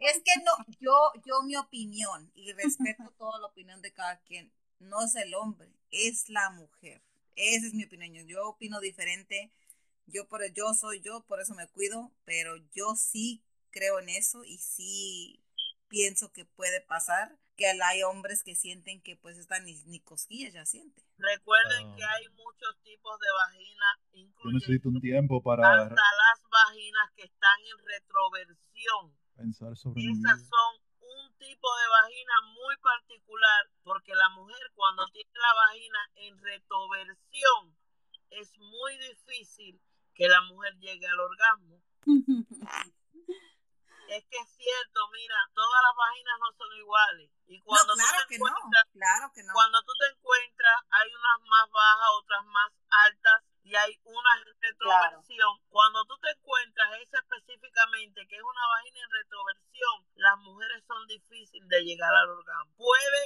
[0.00, 4.50] Es que no, yo, yo mi opinión, y respeto toda la opinión de cada quien,
[4.80, 7.02] no es el hombre, es la mujer.
[7.36, 8.26] Esa es mi opinión.
[8.26, 9.52] Yo opino diferente.
[10.06, 14.42] Yo, por, yo soy yo, por eso me cuido, pero yo sí creo en eso
[14.44, 15.40] y sí
[15.88, 20.64] pienso que puede pasar que hay hombres que sienten que pues están ni, cosquillas ya
[20.64, 21.04] sienten.
[21.18, 25.82] Recuerden que hay muchos tipos de vaginas, Yo necesito un tiempo para...
[25.82, 29.14] Hasta las vaginas que están en retroversión.
[29.36, 30.89] Pensar sobre Esas son
[31.40, 37.76] tipo de vagina muy particular porque la mujer cuando tiene la vagina en retoversión
[38.30, 39.80] es muy difícil
[40.14, 41.82] que la mujer llegue al orgasmo.
[44.10, 47.30] es que es cierto, mira, todas las vaginas no son iguales.
[47.46, 48.40] Y cuando claro tú te que
[48.92, 49.52] claro que no.
[49.54, 55.58] Cuando tú te encuentras, hay unas más bajas, otras más altas y hay una retroversión.
[55.68, 59.79] Cuando tú te encuentras esa específicamente, que es una vagina en retroversión,
[61.52, 62.74] de llegar al orgasmo.
[62.76, 63.20] Puede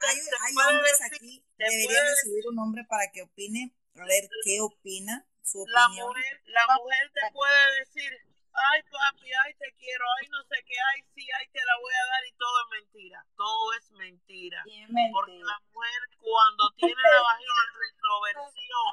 [0.00, 5.26] hay, hay hombres aquí, deberían recibir un hombre para que opine A ver, ¿qué opina?
[5.42, 6.08] Su La opinión.
[6.08, 8.12] mujer, la mujer te puede decir,
[8.52, 11.94] ay papi, ay te quiero, ay no sé qué, ay sí, ay te la voy
[11.94, 13.26] a dar y todo es mentira.
[13.36, 14.62] Todo es mentira.
[14.66, 15.46] Es Porque mentira.
[15.46, 18.92] la mujer cuando tiene la vagina en retroversión,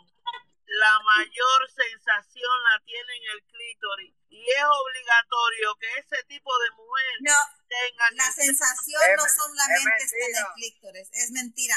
[0.65, 4.15] la mayor sensación la tiene en el clítoris.
[4.33, 7.37] Y es obligatorio que ese tipo de mujer No,
[7.69, 11.75] tenga la sensación Es no me- solamente es en el clítoris, es mentira.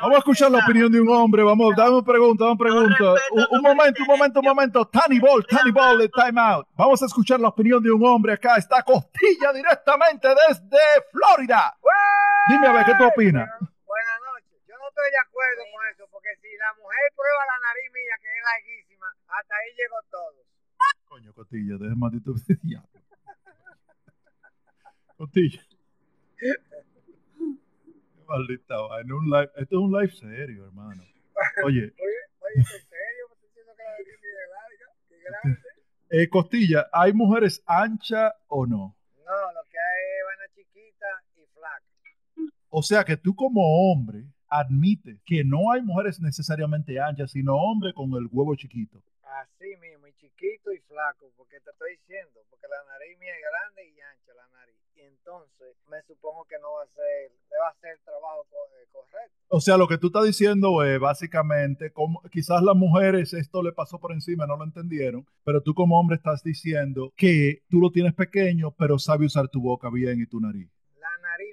[0.00, 1.42] Vamos a escuchar la opinión de un hombre.
[1.42, 3.04] Vamos, dame una pregunta, dame una pregunta.
[3.50, 4.88] Un, momento, un momento, un momento.
[4.88, 6.68] Tiny Ball, Tiny Ball de Time Out.
[6.76, 8.56] Vamos a escuchar la opinión de un hombre acá.
[8.56, 10.78] Está Costilla directamente desde
[11.10, 11.76] Florida.
[12.48, 13.48] Dime a ver, ¿qué tú opinas?
[13.84, 14.60] Buenas noches.
[14.68, 18.14] Yo no estoy de acuerdo con eso, porque si la mujer prueba la nariz mía,
[18.20, 20.36] que es larguísima, hasta ahí llegó todo.
[21.08, 22.88] Coño, Costilla, deja maldito diablo.
[25.16, 25.60] Costilla.
[26.38, 26.52] Qué
[28.26, 29.14] Maldita vaina.
[29.14, 31.02] Un live, esto es un live serio, hermano.
[31.64, 31.92] Oye, Oye,
[32.40, 33.28] oye, ¿en serio?
[33.28, 34.86] ¿Me estás diciendo que la mía es larga?
[35.08, 35.60] ¿Qué grande?
[36.10, 38.96] eh, Costilla, ¿hay mujeres anchas o no?
[39.16, 41.84] No, lo que hay es vaina chiquita y flaca.
[42.70, 47.92] O sea que tú como hombre admites que no hay mujeres necesariamente anchas, sino hombres
[47.94, 49.02] con el huevo chiquito.
[49.40, 53.42] Así mismo, y chiquito y flaco, porque te estoy diciendo, porque la nariz mía es
[53.42, 54.76] grande y ancha la nariz.
[54.94, 58.46] Y entonces, me supongo que no va a ser, le va a hacer el trabajo
[58.52, 59.36] eh, correcto.
[59.48, 63.72] O sea, lo que tú estás diciendo es básicamente, como, quizás las mujeres esto le
[63.72, 67.90] pasó por encima, no lo entendieron, pero tú como hombre estás diciendo que tú lo
[67.90, 70.70] tienes pequeño, pero sabe usar tu boca bien y tu nariz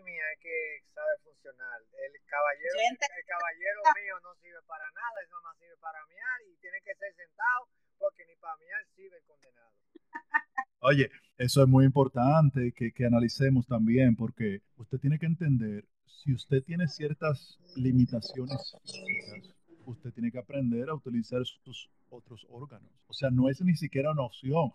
[0.04, 1.82] mía es que sabe funcionar.
[1.94, 6.56] El caballero, el caballero mío no sirve para nada, eso más sirve para mear y
[6.62, 9.74] tiene que ser sentado porque ni para mear sirve el condenado.
[10.82, 16.34] Oye, eso es muy importante que, que analicemos también, porque usted tiene que entender, si
[16.34, 22.92] usted tiene ciertas limitaciones físicas, usted tiene que aprender a utilizar sus otros órganos.
[23.08, 24.72] O sea, no es ni siquiera una opción.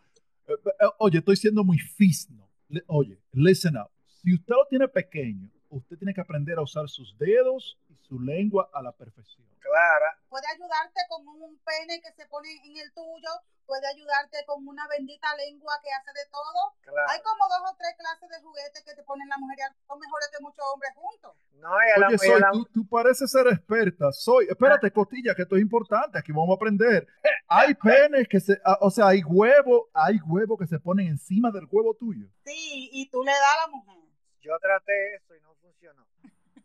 [0.47, 2.49] Eh, eh, Oye, estoy siendo muy fisno.
[2.87, 3.91] Oye, listen up.
[4.07, 8.19] Si usted lo tiene pequeño, usted tiene que aprender a usar sus dedos y su
[8.21, 9.45] lengua a la perfección.
[9.61, 13.31] Clara, Puede ayudarte con un pene que se pone en el tuyo,
[13.67, 16.75] puede ayudarte con una bendita lengua que hace de todo.
[16.83, 17.11] clara.
[17.13, 19.99] Hay como dos o tres clases de juguetes que te ponen la mujer y son
[19.99, 21.33] mejores que muchos hombres juntos.
[21.55, 24.13] No, y a la, Oye, y a Soy, la- tú, tú pareces ser experta.
[24.13, 26.19] Soy, espérate, Costilla, que esto es importante.
[26.19, 27.07] Aquí vamos a aprender.
[27.49, 31.51] Hay penes que se, ah, o sea, hay huevo, hay huevo que se ponen encima
[31.51, 32.29] del huevo tuyo.
[32.45, 33.97] Sí, y tú le das a la mujer.
[34.43, 35.54] yo traté eso y no.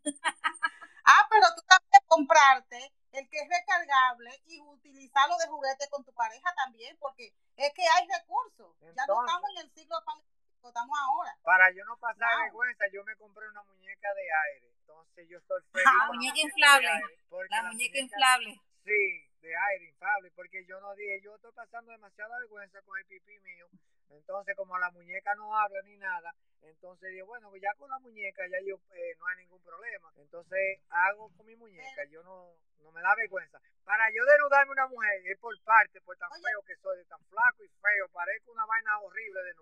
[1.12, 6.14] Ah, pero tú también comprarte el que es recargable y utilizarlo de juguete con tu
[6.14, 8.76] pareja también, porque es que hay recursos.
[8.96, 11.36] ya no estamos en el siglo palestino, estamos ahora.
[11.42, 14.22] Para yo no pasar vergüenza, yo me compré una muñeca de
[14.54, 14.70] aire.
[14.82, 15.88] Entonces yo estoy feliz.
[15.88, 16.88] Ah, con la muñeca de inflable.
[16.90, 17.18] aire,
[17.50, 18.62] La la muñeca muñeca- inflable.
[18.86, 23.06] Sí, de aire inflable, porque yo no dije, yo estoy pasando demasiada vergüenza con el
[23.06, 23.68] pipí mío.
[24.10, 28.42] Entonces, como la muñeca no habla ni nada, entonces digo, bueno, ya con la muñeca
[28.48, 30.10] ya yo eh, no hay ningún problema.
[30.18, 33.60] Entonces, hago con mi muñeca, yo no, no me da vergüenza.
[33.86, 36.42] Para yo denudarme una mujer es por parte, por tan Oye.
[36.42, 39.54] feo que soy, de tan flaco y feo, parezco una vaina horrible de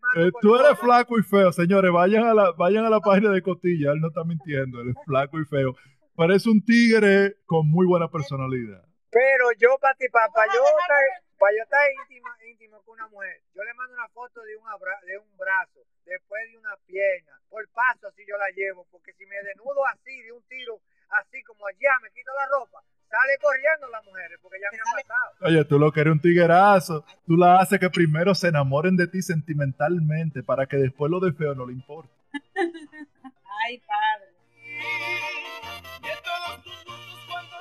[0.00, 1.92] mando Eh, tú eres flaco y feo, señores.
[1.92, 3.92] Vayan a la, vayan a la página de Costilla.
[3.92, 4.80] Él no está mintiendo.
[4.80, 5.74] Él es flaco y feo.
[6.14, 8.84] Parece un tigre con muy buena personalidad.
[9.10, 13.08] Pero yo, para ti, para, yo estar, de- para yo estar íntimo, íntimo con una
[13.08, 16.76] mujer, yo le mando una foto de un, abra- de un brazo, después de una
[16.86, 20.80] pierna, por paso así yo la llevo, porque si me desnudo así, de un tiro,
[21.10, 25.06] así como allá, me quito la ropa, sale corriendo las mujeres, porque ya me han
[25.06, 25.32] pasado.
[25.42, 27.04] Oye, tú lo que eres un tiguerazo.
[27.26, 31.32] Tú la haces que primero se enamoren de ti sentimentalmente para que después lo de
[31.34, 32.12] feo no le importe.
[33.66, 34.32] Ay, padre.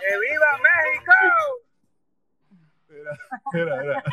[0.02, 1.14] ¡Que viva México!
[2.90, 3.18] Mira,
[3.54, 4.04] mira, mira.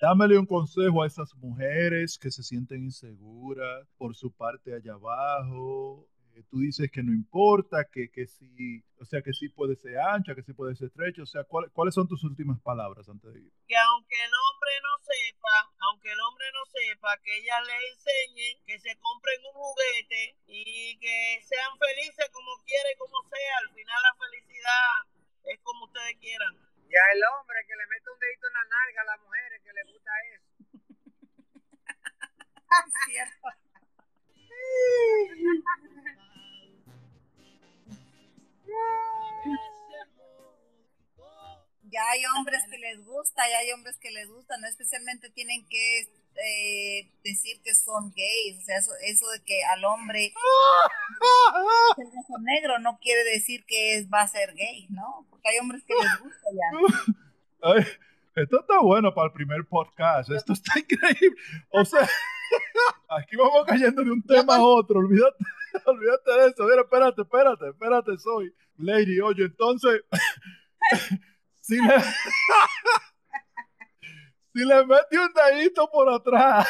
[0.00, 6.08] Dámele un consejo a esas mujeres que se sienten inseguras por su parte allá abajo.
[6.44, 10.34] Tú dices que no importa, que, que sí, o sea, que sí puede ser ancha,
[10.34, 11.22] que sí puede ser estrecha.
[11.22, 13.52] O sea, ¿cuál- ¿cuáles son tus últimas palabras antes de ir?
[13.66, 15.56] que aunque el hombre no sepa,
[15.90, 20.98] aunque el hombre no sepa, que ellas le enseñen, que se compren un juguete y
[20.98, 23.54] que sean felices como quiera y como sea.
[23.68, 24.90] Al final la felicidad
[25.44, 26.54] es como ustedes quieran.
[26.88, 29.60] Y a el hombre que le mete un dedito en la narga a las mujeres
[29.62, 30.48] que le gusta eso.
[32.68, 33.48] Es cierto.
[41.90, 45.66] Ya hay hombres que les gusta, ya hay hombres que les gusta, no especialmente tienen
[45.68, 50.34] que eh, decir que son gays, o sea, eso, eso de que al hombre
[51.96, 55.26] el negro no quiere decir que es, va a ser gay, ¿no?
[55.30, 57.86] porque hay hombres que les gusta ya.
[58.42, 60.30] esto está bueno para el primer podcast.
[60.30, 61.40] Esto está increíble.
[61.70, 62.08] O sea,
[63.08, 65.00] aquí vamos cayendo de un tema a otro.
[65.00, 65.44] Olvídate,
[65.86, 66.64] olvídate de eso.
[66.64, 68.54] Mira, espérate, espérate, espérate, soy.
[68.78, 70.02] Lady, oye, entonces,
[71.60, 72.00] si le,
[74.54, 76.68] si le mete un dedito por atrás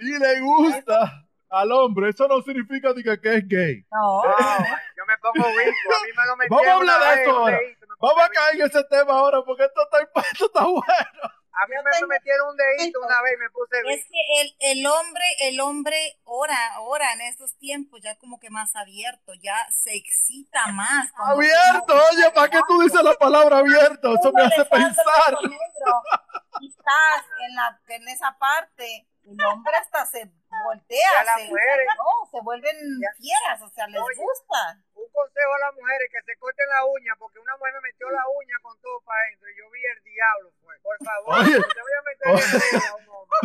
[0.00, 3.86] y le gusta al hombre, eso no significa que, es gay.
[3.92, 7.58] No, yo me pongo rico, a mí me lo Vamos a hablar de esto ahora.
[8.00, 11.37] Vamos a caer en ese tema ahora porque esto está, esto está bueno.
[11.60, 14.86] A mí me metieron un dedito una vez y me puse Es que el, el
[14.86, 19.96] hombre, el hombre ora, ora en estos tiempos ya como que más abierto, ya se
[19.96, 21.10] excita más.
[21.16, 24.14] Abierto, oye, ¿para qué tú dices la palabra abierto?
[24.14, 25.36] Eso me hace pensar.
[26.60, 30.30] Quizás en, la, en esa parte el hombre hasta se
[30.64, 32.76] voltea, se, no, se vuelven
[33.16, 34.80] fieras, o sea, les gusta.
[35.18, 38.22] Consejo a las mujeres que se corten la uña, porque una mujer me metió la
[38.28, 40.78] uña con todo para adentro y yo vi el diablo, pues.
[40.78, 43.38] Por favor, oye, te voy a meter en a un hombre.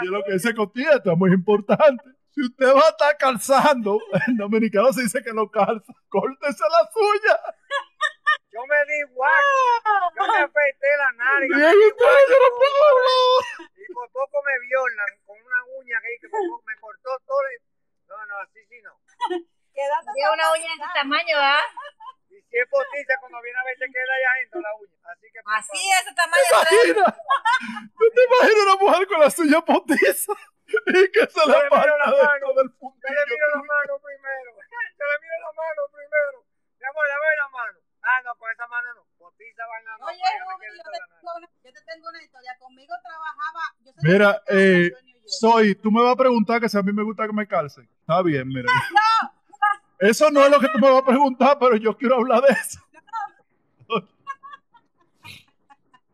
[0.00, 2.04] Oye, lo que dice Cotilla, esto es muy importante.
[2.34, 3.96] Si usted va a estar calzando,
[4.28, 7.40] en dominicano se dice que lo calza, córtese la suya.
[8.52, 9.44] Yo me di igual.
[10.14, 11.48] Yo me afeité la nariz.
[11.48, 13.72] Bien, usted, yo no puedo hablar.
[13.72, 17.40] Y por poco me violan con una uña que, que me cortó todo.
[18.08, 18.92] No, no, así sí no.
[20.14, 21.62] Tiene una uña de ese tamaño, ¿ah?
[22.30, 24.96] Y si es postiza, cuando viene a ver se queda allá adentro la uña.
[25.10, 25.40] Así que.
[25.44, 27.04] Así es, ese tamaño.
[27.98, 30.32] ¿Tú te imaginas una mujer con la suya postiza?
[30.86, 32.46] Y que se le parte la mano.
[32.54, 34.50] del Yo le miro la mano primero.
[34.54, 36.36] Yo le miro la mano primero.
[36.78, 37.78] Mi amor, le la mano.
[38.02, 39.02] Ah, no, con esa mano no.
[39.18, 40.06] Potiza vaina no.
[40.06, 42.56] Oye, Ruby, yo, te tengo una, yo te tengo una historia.
[42.58, 43.62] Conmigo trabajaba.
[43.84, 44.90] Yo soy mira, eh,
[45.26, 47.88] soy, tú me vas a preguntar que si a mí me gusta que me calcen.
[48.00, 48.68] Está bien, mira.
[48.92, 49.33] No.
[50.04, 52.52] Eso no es lo que tú me vas a preguntar, pero yo quiero hablar de
[52.52, 52.78] eso.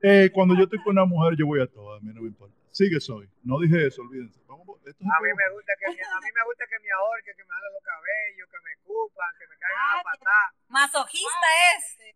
[0.01, 2.29] eh, cuando yo estoy con una mujer, yo voy a todo, a mí no me
[2.29, 2.55] importa.
[2.71, 3.29] Sigue, soy.
[3.43, 4.39] No dije eso, olvídense.
[4.85, 7.55] Esto a, mí me gusta que, a mí me gusta que me ahorque, que me
[7.55, 10.55] hagan los cabellos, que me cupan, que me caigan a patada.
[10.69, 11.85] Masoquista es.
[11.97, 12.13] Sí,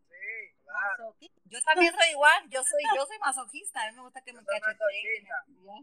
[0.65, 1.17] claro.
[1.21, 4.45] Yo también soy igual, yo soy, yo soy masoquista, a mí me gusta que me
[4.45, 5.27] cacheteen.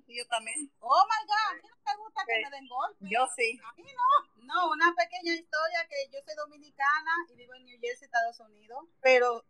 [0.07, 0.71] Yo también.
[0.79, 3.07] Oh my God, a mí no me gusta que me den golpes.
[3.10, 3.60] Yo sí.
[3.63, 4.45] A mí no.
[4.45, 8.86] No, una pequeña historia que yo soy dominicana y vivo en New Jersey, Estados Unidos,
[9.01, 9.45] pero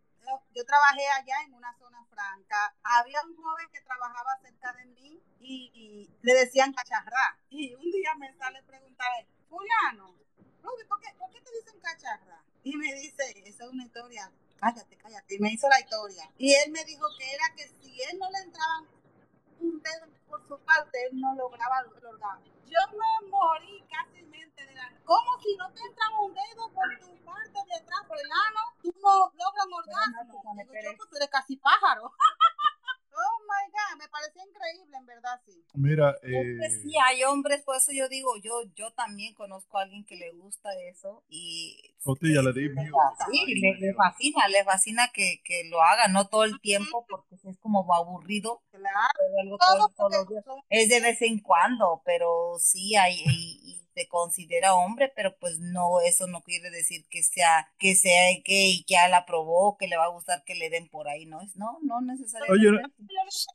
[0.53, 2.75] yo trabajé allá en una zona franca.
[2.84, 7.38] Había un joven que trabajaba cerca de mí y, le decían cacharra.
[7.49, 10.15] Y un día me sale a preguntarle, Juliano,
[10.62, 12.43] Ruby, ¿por qué, ¿por qué te dicen cacharra?
[12.63, 14.31] Y me dice, esa es una historia.
[14.60, 15.36] Cállate, cállate.
[15.36, 16.29] Y me hizo la historia.
[16.38, 18.88] Y él me dijo que era que si él no le entraban
[19.62, 22.45] un dedo por su parte, él no lograba el orgasmo.
[22.65, 24.91] Yo me morí casi mente de la...
[25.06, 28.62] ¿Cómo si no te entran un dedo por tu parte de atrás, por el ano,
[28.82, 30.54] tú no logras orgasmo?
[30.56, 32.12] Digo, yo, tú eres casi pájaro.
[33.23, 35.63] Oh my God, me parece increíble, en verdad, sí.
[35.73, 36.69] Mira, eh...
[36.81, 40.31] sí, hay hombres, por eso yo digo, yo yo también conozco a alguien que le
[40.31, 41.95] gusta eso y.
[42.03, 46.60] Cotilla, le di Sí, le, fascina, le fascina que, que, lo haga, no todo el
[46.62, 48.62] tiempo, porque es como aburrido.
[48.71, 49.88] Claro.
[50.69, 53.21] Es de vez en cuando, pero sí hay.
[53.25, 58.30] Y, se considera hombre, pero pues no, eso no quiere decir que sea, que sea
[58.45, 61.25] gay, que ya la probó, que le va a gustar que le den por ahí,
[61.25, 62.67] no es, no, no necesariamente.
[62.67, 62.80] Oye,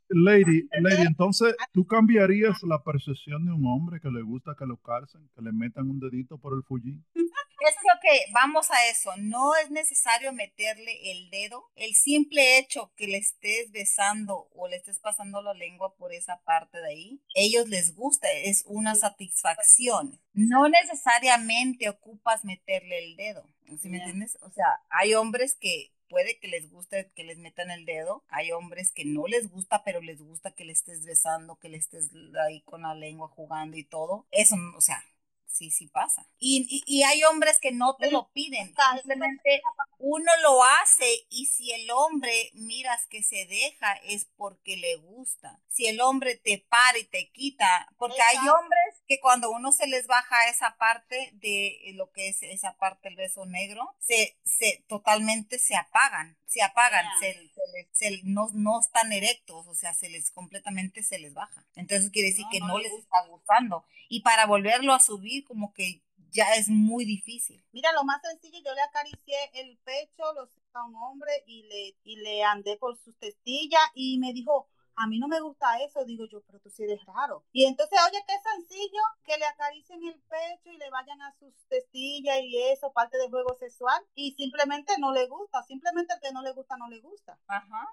[0.09, 4.77] lady, lady, entonces, ¿tú cambiarías la percepción de un hombre que le gusta que lo
[4.79, 7.05] calcen, que le metan un dedito por el fullín?
[7.61, 12.93] Es lo que vamos a eso, no es necesario meterle el dedo, el simple hecho
[12.97, 17.23] que le estés besando o le estés pasando la lengua por esa parte de ahí,
[17.35, 20.21] ellos les gusta, es una satisfacción.
[20.35, 23.49] No necesariamente ocupas meterle el dedo,
[23.81, 24.37] ¿sí me entiendes?
[24.43, 28.25] O sea, hay hombres que puede que les guste que les metan el dedo.
[28.29, 31.79] Hay hombres que no les gusta, pero les gusta que le estés besando, que le
[31.79, 32.11] estés
[32.47, 34.27] ahí con la lengua jugando y todo.
[34.31, 35.03] Eso, o sea,
[35.47, 36.27] sí, sí pasa.
[36.39, 39.63] Y, y, hay hombres que no te lo piden, simplemente
[39.99, 45.61] uno lo hace y si el hombre miras que se deja es porque le gusta.
[45.69, 49.87] Si el hombre te para y te quita, porque hay hombres que cuando uno se
[49.87, 54.85] les baja esa parte de lo que es esa parte del beso negro, se, se
[54.89, 57.51] totalmente se apagan, se apagan, se,
[57.93, 61.65] se, no, no están erectos, o sea, se les completamente se les baja.
[61.75, 63.85] Entonces quiere decir que no les está gustando.
[64.09, 67.65] Y para volverlo a subir, como que ya es muy difícil.
[67.73, 71.97] Mira, lo más sencillo, yo le acaricié el pecho lo a un hombre y le,
[72.05, 76.05] y le andé por sus testillas y me dijo, a mí no me gusta eso,
[76.05, 77.45] digo yo, pero tú sí eres raro.
[77.53, 81.55] Y entonces, oye, qué sencillo que le acaricien el pecho y le vayan a sus
[81.69, 86.33] testillas y eso, parte del juego sexual, y simplemente no le gusta, simplemente el que
[86.33, 87.39] no le gusta, no le gusta.
[87.47, 87.89] Ajá.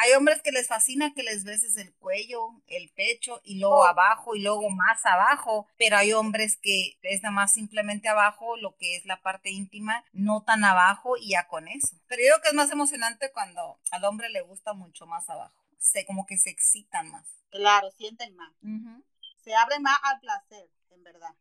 [0.00, 3.84] Hay hombres que les fascina que les beses el cuello, el pecho y luego oh.
[3.84, 8.76] abajo y luego más abajo, pero hay hombres que es nada más simplemente abajo, lo
[8.76, 11.96] que es la parte íntima, no tan abajo y ya con eso.
[12.06, 15.64] Pero yo creo que es más emocionante cuando al hombre le gusta mucho más abajo,
[15.78, 17.26] se como que se excitan más.
[17.50, 18.52] Claro, sienten más.
[19.42, 21.34] Se abre más al placer en verdad.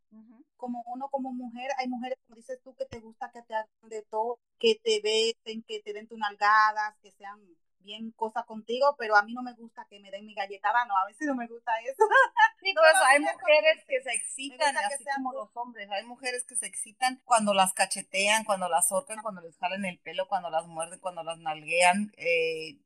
[0.55, 3.69] Como uno como mujer, hay mujeres, como dices tú, que te gusta que te hagan
[3.83, 7.39] de todo, que te besen, que te den tu nalgadas, que sean
[7.87, 10.95] bien cosas contigo, pero a mí no me gusta que me den mi galletada, no,
[10.95, 12.03] a veces no me gusta eso.
[12.59, 16.65] Sí, pues hay mujeres que se excitan, así como los hombres, hay mujeres que se
[16.65, 20.99] excitan cuando las cachetean, cuando las ahorcan, cuando les jalan el pelo, cuando las muerden,
[20.99, 22.79] cuando las nalguean, eh,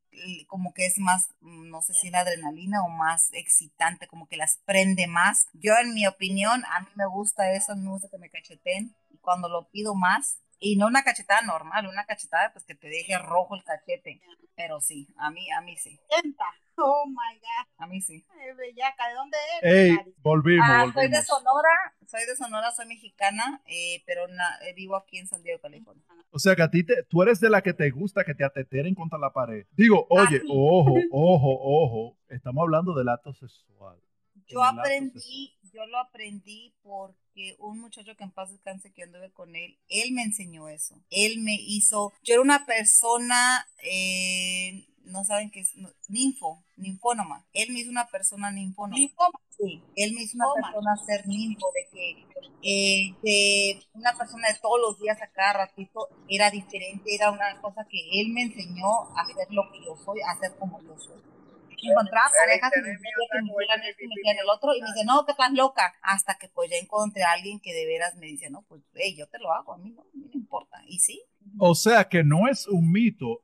[0.46, 4.58] como que es más, no sé si la adrenalina o más excitante, como que las
[4.64, 5.46] prende más.
[5.54, 9.18] Yo, en mi opinión, a mí me gusta eso, me gusta que me cacheteen, y
[9.18, 13.18] cuando lo pido más, y no una cachetada normal, una cachetada pues que te deje
[13.18, 14.22] rojo el cachete.
[14.54, 15.98] Pero sí, a mí, a mí sí.
[16.76, 17.66] Oh my God.
[17.78, 18.24] A mí sí.
[18.30, 19.74] Ay, bellaca, ¿de dónde eres?
[19.74, 20.94] Ey, volvimos, ah, volvimos.
[20.94, 25.42] Soy de Sonora, soy de Sonora, soy mexicana, eh, pero eh, vivo aquí en San
[25.42, 26.04] Diego, California.
[26.30, 28.44] O sea que a ti te, tú eres de la que te gusta que te
[28.44, 29.66] ateteren contra la pared.
[29.72, 33.98] Digo, oye, ojo, ojo, ojo, estamos hablando del acto sexual.
[34.52, 39.56] Yo aprendí, yo lo aprendí porque un muchacho que en paz descanse que anduve con
[39.56, 41.00] él, él me enseñó eso.
[41.10, 45.72] Él me hizo, yo era una persona, eh, no saben qué es,
[46.08, 47.46] ninfo, ninfónoma.
[47.52, 48.96] Él me hizo una persona ninfónoma.
[48.96, 49.40] ¿Ninfoma?
[49.56, 52.10] Sí, él me hizo una persona ser ninfo, de que,
[52.62, 57.60] eh, que una persona de todos los días a cada ratito era diferente, era una
[57.60, 60.98] cosa que él me enseñó a hacer lo que yo soy, a hacer como yo
[60.98, 61.31] soy
[61.90, 64.80] encontraba parejas y me decía que me hicieran esto y me hicieran el otro, y
[64.80, 67.86] me dice, no, que estás loca, hasta que pues ya encontré a alguien que de
[67.86, 70.26] veras me dice, no, pues hey, yo te lo hago, a mí no, a mí
[70.26, 71.22] no importa, y sí.
[71.58, 73.42] O sea que no es un mito,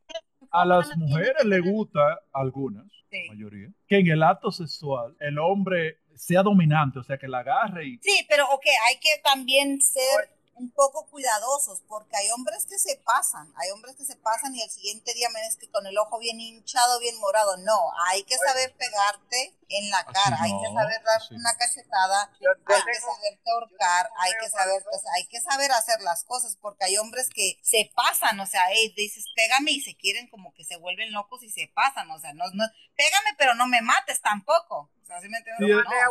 [0.50, 5.98] a las mujeres le gusta, algunas, la mayoría, que en el acto sexual el hombre
[6.14, 7.98] sea dominante, o sea, que la agarre y...
[8.02, 12.96] Sí, pero ok, hay que también ser un poco cuidadosos, porque hay hombres que se
[13.04, 16.18] pasan, hay hombres que se pasan y el siguiente día me que con el ojo
[16.18, 17.56] bien hinchado, bien morado.
[17.58, 22.82] No, hay que saber pegarte en la cara, hay que saber dar una cachetada, hay
[22.84, 24.82] que saberte ahorcar, hay que saber,
[25.14, 29.26] hay que saber hacer las cosas, porque hay hombres que se pasan, o sea, dices,
[29.36, 32.44] pégame y se quieren como que se vuelven locos y se pasan, o sea, no,
[32.54, 32.64] no,
[32.96, 34.90] pégame pero no me mates tampoco.
[35.02, 35.38] O sea, ¿sí me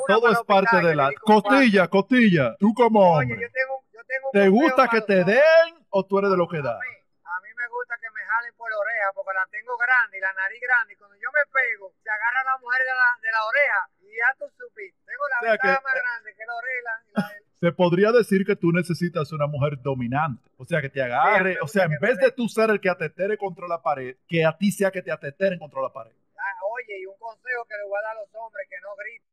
[0.08, 2.56] todo es parte de la costilla, costilla.
[2.60, 3.38] Tú como hombre.
[3.40, 3.84] yo tengo
[4.32, 6.76] ¿Te gusta que te den o tú eres de lo que da?
[6.76, 10.22] A mí, me gusta que me jalen por la oreja porque la tengo grande y
[10.22, 10.94] la nariz grande.
[10.94, 14.08] Y cuando yo me pego, se agarra la mujer de la, de la oreja y
[14.16, 15.00] ya tú supiste.
[15.06, 16.94] Tengo la o más grande que la oreja.
[17.60, 20.50] se podría decir que tú necesitas una mujer dominante.
[20.58, 21.58] O sea, que te agarre.
[21.62, 24.56] o sea, en vez de tú ser el que atetere contra la pared, que a
[24.56, 26.14] ti sea que te ateteren contra la pared.
[26.38, 28.96] Ah, oye, y un consejo que le voy a dar a los hombres, que no
[28.96, 29.27] griten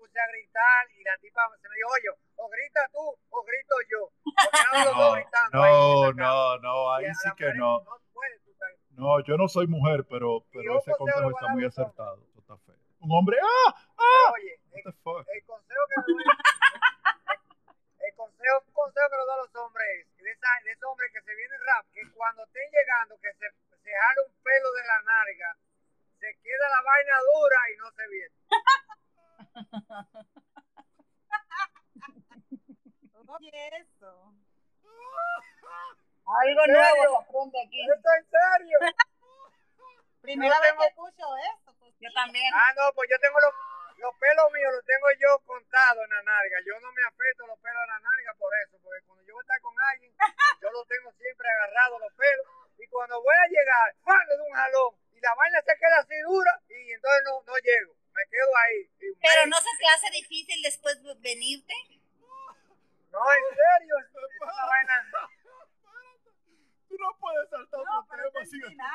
[0.00, 3.76] puse a gritar y la tipa se me dijo, oye, o grita tú o grito
[3.92, 4.02] yo.
[5.52, 7.84] No, no, no, ahí sí que no.
[8.96, 12.20] No, yo no soy mujer, pero, pero ese consejo está muy acertado.
[12.36, 12.76] Está feo.
[13.00, 13.74] Un hombre, ¡ah!
[13.96, 14.32] ¡ah!
[14.36, 16.22] Oye, el, consejo que me
[18.06, 21.10] el consejo, consejo que le doy a los hombres es de, esa, de esos hombres
[21.12, 24.84] que se vienen rap, que cuando estén llegando, que se, se jale un pelo de
[24.84, 25.56] la narga,
[26.20, 28.34] se queda la vaina dura y no se viene.
[33.30, 34.34] Oye, eso.
[36.26, 37.80] Algo nuevo se aprende aquí.
[37.82, 38.78] ¿Esto en serio?
[40.20, 41.74] Primera vez que escucho esto.
[41.78, 42.52] Pues, yo también.
[42.54, 43.54] Ah, no, pues yo tengo los,
[43.98, 46.58] los pelos míos, los tengo yo contados en la narga.
[46.66, 49.42] Yo no me afecto los pelos de la narga por eso, porque cuando yo voy
[49.42, 50.12] a estar con alguien,
[50.62, 52.46] yo los tengo siempre agarrados los pelos.
[52.78, 54.26] Y cuando voy a llegar, ¡pam!
[54.26, 54.94] le doy un jalón.
[55.14, 59.14] Y la vaina se queda así dura y entonces no, no llego me quedo ahí.
[59.20, 61.74] Pero no se te hace difícil después venirte.
[63.10, 64.94] No, en serio, esa vaina.
[66.88, 68.16] Tú no puedes saltar no, otro
[68.50, 68.90] tema.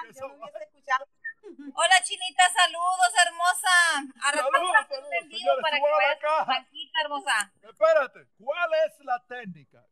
[1.76, 3.76] Hola Chinita, saludos hermosa.
[4.22, 5.62] Saludos, saludos.
[5.62, 7.54] para que vayas tranquila, hermosa.
[7.62, 9.86] Espérate, ¿cuál es la técnica?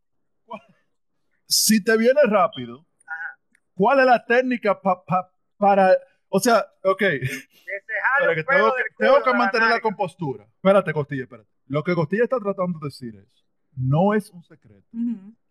[1.48, 2.86] Si te viene rápido,
[3.76, 5.96] ¿cuál es la técnica pa, pa, para
[6.36, 7.00] o sea, ok.
[7.00, 10.46] Que tengo, que, tengo que mantener la, compostura.
[10.46, 11.50] Espérate, Costilla, espérate.
[11.68, 14.88] Lo que Costilla está tratando de decir es, no es un secreto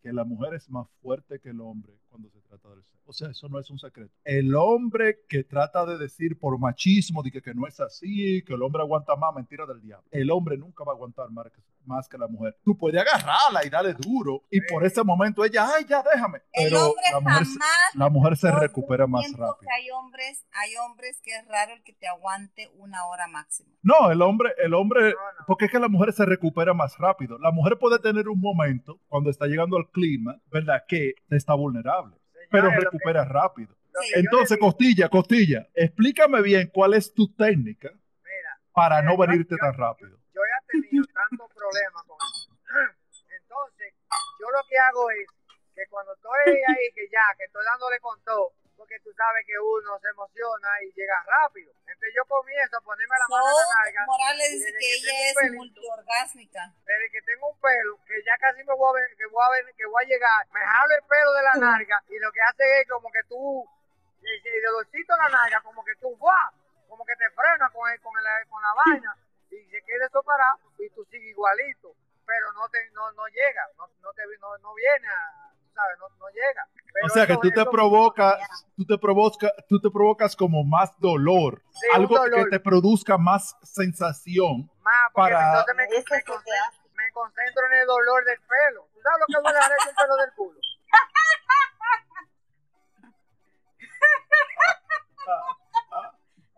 [0.03, 2.93] que la mujer es más fuerte que el hombre cuando se trata del sexo.
[3.05, 4.13] O sea, eso no es un secreto.
[4.25, 8.55] El hombre que trata de decir por machismo, de que, que no es así, que
[8.55, 10.07] el hombre aguanta más, mentira del diablo.
[10.11, 12.57] El hombre nunca va a aguantar más que, más que la mujer.
[12.65, 16.39] Tú puedes agarrarla y darle duro, y por ese momento ella, ay, ya déjame.
[16.53, 19.59] El Pero hombre la mujer, se- jamás la mujer se recupera más rápido.
[19.61, 23.71] que hay hombres, hay hombres que es raro el que te aguante una hora máximo.
[23.83, 25.45] No, el hombre, el hombre, No, no.
[25.47, 27.37] porque es que la mujer se recupera más rápido.
[27.39, 30.83] La mujer puede tener un momento cuando está llegando al clima, ¿verdad?
[30.89, 32.17] Que está vulnerable,
[32.51, 33.77] pero que- recupera rápido.
[34.01, 34.13] Sí.
[34.17, 39.55] Entonces, Costilla, Costilla, explícame bien cuál es tu técnica mira, para no Mira, yo- venirte
[39.55, 40.17] yo- tan rápido.
[40.35, 42.57] yo he tenido tantos problemas con eso.
[43.41, 43.93] Entonces,
[44.41, 45.27] yo lo que hago es
[45.75, 48.53] que cuando estoy ahí, que ya, que estoy dándole con todo,
[48.93, 51.73] porque tú sabes que uno se emociona y llega rápido.
[51.89, 55.13] Entonces yo comienzo a ponerme la mano en la nalga, Morales dice que que ella
[55.29, 55.57] es pelito.
[55.65, 56.63] multiorgásmica.
[56.85, 59.51] desde que tengo un pelo, que ya casi me voy a ver, que voy a
[59.51, 62.41] ver, que voy a llegar, me jalo el pelo de la nalga y lo que
[62.43, 63.65] hace es como que tú,
[64.21, 66.53] y y de dolorcito la nalga, como que tú, ¡guau!
[66.89, 69.17] como que te frena con, el- con, el- con la vaina
[69.51, 73.65] y se queda eso parado y tú sigues igualito, pero no te no, no llega,
[73.79, 76.67] no, no, te, no, no viene a, sabes, no, no llega.
[76.93, 78.39] Pero O sea que tú te provocas,
[78.77, 82.45] tú te provocas, tú te provocas como más dolor, Sí, algo dolor.
[82.45, 84.71] que te produzca más sensación.
[84.83, 88.39] más, para- entonces me, me es lo que concentro, me concentro en el dolor del
[88.41, 88.87] pelo.
[88.93, 90.61] ¿Tú sabes lo que duele dejar un pelo del culo?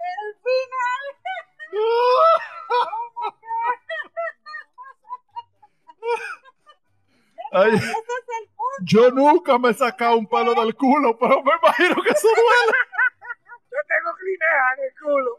[0.05, 1.03] El final.
[7.53, 8.74] Ay, Ese es el punto.
[8.85, 12.79] Yo nunca me he sacado un pelo del culo, pero me imagino que eso duele.
[13.73, 15.33] Yo tengo clineja en el culo.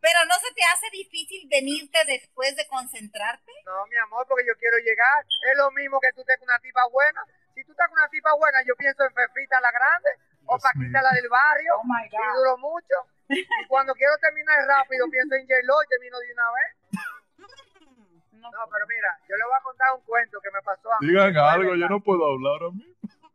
[0.00, 3.52] Pero no se te hace difícil venirte después de concentrarte.
[3.64, 5.24] No, mi amor, porque yo quiero llegar.
[5.24, 7.24] Es lo mismo que tú estés con una tipa buena.
[7.54, 10.10] Si tú estás con una tipa buena, yo pienso en Fefita la grande
[10.44, 11.80] o Paquita la del barrio.
[11.80, 12.96] Oh my Y duró mucho.
[13.30, 16.68] Y cuando quiero terminar rápido, pienso en J-Lo y termino de una vez.
[18.44, 20.33] No, pero mira, yo le voy a contar un cuento
[20.64, 21.08] pasó a mí.
[21.08, 22.94] Digan algo, yo no puedo hablar ahora mismo.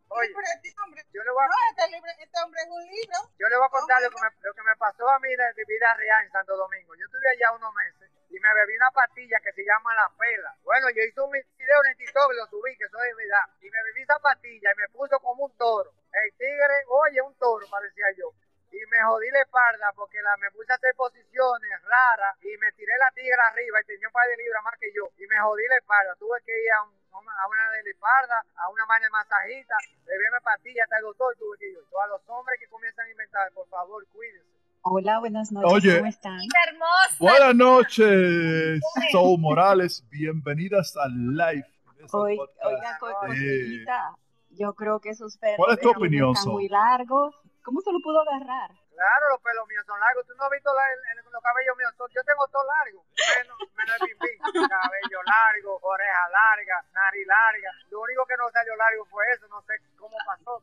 [0.10, 2.82] Oye, Pero este hombre, yo le voy a no, este, libro, este hombre es un
[2.82, 3.18] libro.
[3.38, 5.48] Yo le voy a contar lo que, me, lo que me pasó a mí de,
[5.54, 6.96] de vida real en Santo Domingo.
[6.98, 10.52] Yo estuve allá unos meses y me bebí una pastilla que se llama La Pela.
[10.66, 13.46] Bueno, yo hice un video en el TikTok y lo subí, que eso es verdad.
[13.62, 15.94] Y me bebí esa pastilla y me puso como un toro.
[16.12, 18.34] El tigre, oye, un toro parecía yo.
[18.74, 22.72] Y me jodí la espalda porque la, me puse a hacer posiciones raras y me
[22.74, 25.10] tiré la tigre arriba y tenía un par de libras más que yo.
[25.18, 26.16] Y me jodí la espalda.
[26.18, 26.98] Tuve que ir a, un-
[27.40, 29.76] a una- de la espalda, a una mano de masajita,
[30.06, 31.78] beberme pastillas hasta el doctor tuve que ir.
[31.80, 34.48] A los hombres que comienzan a inventar, por favor, cuídense.
[34.82, 35.98] Hola, buenas noches, Oye.
[35.98, 36.40] ¿cómo están?
[36.68, 37.16] Hermosa.
[37.20, 38.82] Buenas noches,
[39.12, 40.06] Soul Morales.
[40.10, 41.66] Bienvenidas al live.
[42.00, 42.98] ese Hoy, oiga.
[43.00, 44.16] Cosillita,
[44.52, 47.36] yo creo que esos pelos ¿Cuál es tu opinión, están muy largos.
[47.64, 48.72] ¿Cómo se lo pudo agarrar?
[49.00, 50.28] Claro, los pelos míos son largos.
[50.28, 51.94] Tú no has visto la- el- el- los cabellos míos.
[51.96, 53.00] son- Yo tengo todo largo.
[53.16, 54.32] Menos, menos el pipí.
[54.44, 57.72] Cabello largo, oreja larga, nariz larga.
[57.92, 59.48] Lo único que no salió largo fue eso.
[59.48, 60.60] No sé cómo pasó.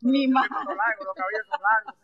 [0.53, 1.95] todo largo, los cabellos son largos.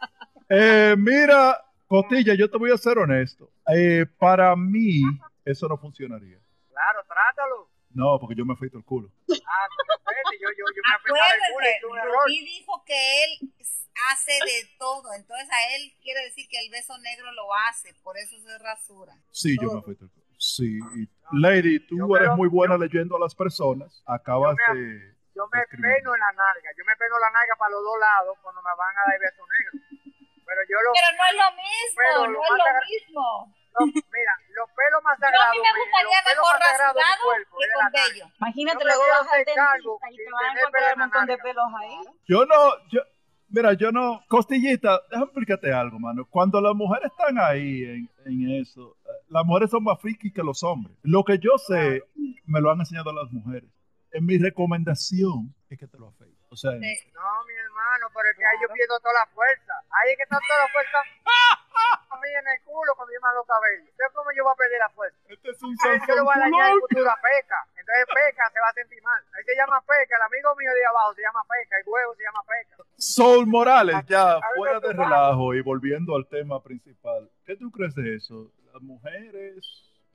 [0.49, 3.51] Eh, mira, Costilla, yo te voy a ser honesto.
[3.68, 5.03] Eh, para mí,
[5.45, 6.39] eso no funcionaría.
[6.70, 7.68] Claro, trátalo.
[7.95, 9.11] No, porque yo me afeito el culo.
[9.47, 9.66] Ah,
[10.09, 12.09] vete, yo, yo, yo me apretaba el culo y Acuérdate.
[12.24, 13.53] Rubí dijo que él
[14.11, 15.12] hace de todo.
[15.14, 17.95] Entonces a él quiere decir que el beso negro lo hace.
[18.03, 19.12] Por eso se rasura.
[19.30, 20.11] Sí, yo me el culo.
[20.38, 20.78] Sí.
[20.97, 21.09] y-
[21.40, 24.03] Lady, tú Yo eres lo- muy buena yo- leyendo a las personas.
[24.07, 25.12] Acabas Yo me- de...
[25.34, 26.70] Yo me peno en la nalga.
[26.76, 29.43] Yo me peno la nalga para los dos lados cuando me van a dar beso
[29.49, 29.72] negro.
[30.45, 30.90] Pero yo lo...
[30.93, 33.24] Pero no es lo mismo, Pero no lo es lo mismo.
[33.72, 33.80] no,
[34.12, 35.57] mira, los pelos más Yo a sagrados...
[35.57, 38.24] mí me gustaría los pelos mejor sagrados rasurado cuerpo que es la con vello.
[38.36, 41.68] Imagínate, luego vas al dentista y te van a tener encontrar un montón de pelos
[41.80, 41.97] ahí.
[42.28, 42.59] Yo no,
[42.93, 43.01] yo,
[43.53, 46.26] mira, yo no, Costillita, déjame explicarte algo, mano.
[46.28, 50.42] Cuando las mujeres están ahí en, en eso, eh, las mujeres son más friki que
[50.42, 50.96] los hombres.
[51.03, 52.03] Lo que yo sé,
[52.46, 53.70] me lo han enseñado las mujeres.
[54.11, 56.38] En mi recomendación es que te lo afeites.
[56.50, 56.78] O sea, Sí.
[57.14, 59.72] No, mi hermano, pero es que ahí yo pierdo toda la fuerza.
[59.88, 60.98] Ahí es que está toda la fuerza
[62.11, 63.89] a mí en el culo cuando yo me los cabellos.
[63.89, 65.18] Entonces, ¿cómo yo voy a perder la fuerza?
[65.29, 67.61] este es un yo le voy a dañar el futuro a Peca.
[67.77, 69.20] Entonces, Peca se va a sentir mal.
[69.33, 70.16] Ahí se llama Peca.
[70.16, 71.75] El amigo mío de abajo se llama Peca.
[71.79, 72.77] El huevo se llama Peca.
[72.97, 77.31] Soul Morales, ya fuera de relajo y volviendo al tema principal.
[77.45, 78.51] ¿Qué tú crees de eso?
[78.73, 79.59] ¿Las mujeres,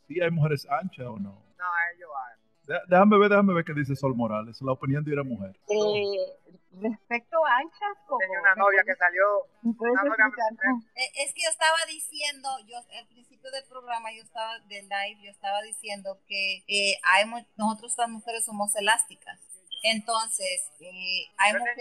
[0.07, 1.43] sí hay mujeres anchas o no?
[1.57, 2.37] No, ellos van.
[2.63, 5.55] Dé- Déjame ver, déjame ver qué dice Sol Morales, la opinión de una mujer.
[5.69, 8.19] Eh, respecto a anchas, como...
[8.19, 9.25] Tenía una novia que salió.
[10.95, 15.19] Eh, Es que yo estaba diciendo, yo al principio del programa, yo estaba del live,
[15.23, 19.39] yo estaba diciendo que eh, hay nosotros las mujeres somos elásticas.
[19.83, 21.77] Entonces, eh, hay Yo mujeres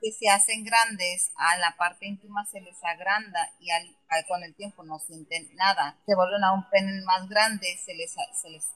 [0.00, 4.42] que se hacen grandes, a la parte íntima se les agranda y al, al- con
[4.42, 5.98] el tiempo no sienten nada.
[6.06, 8.72] Se vuelven a un pene más grande, se les, se les,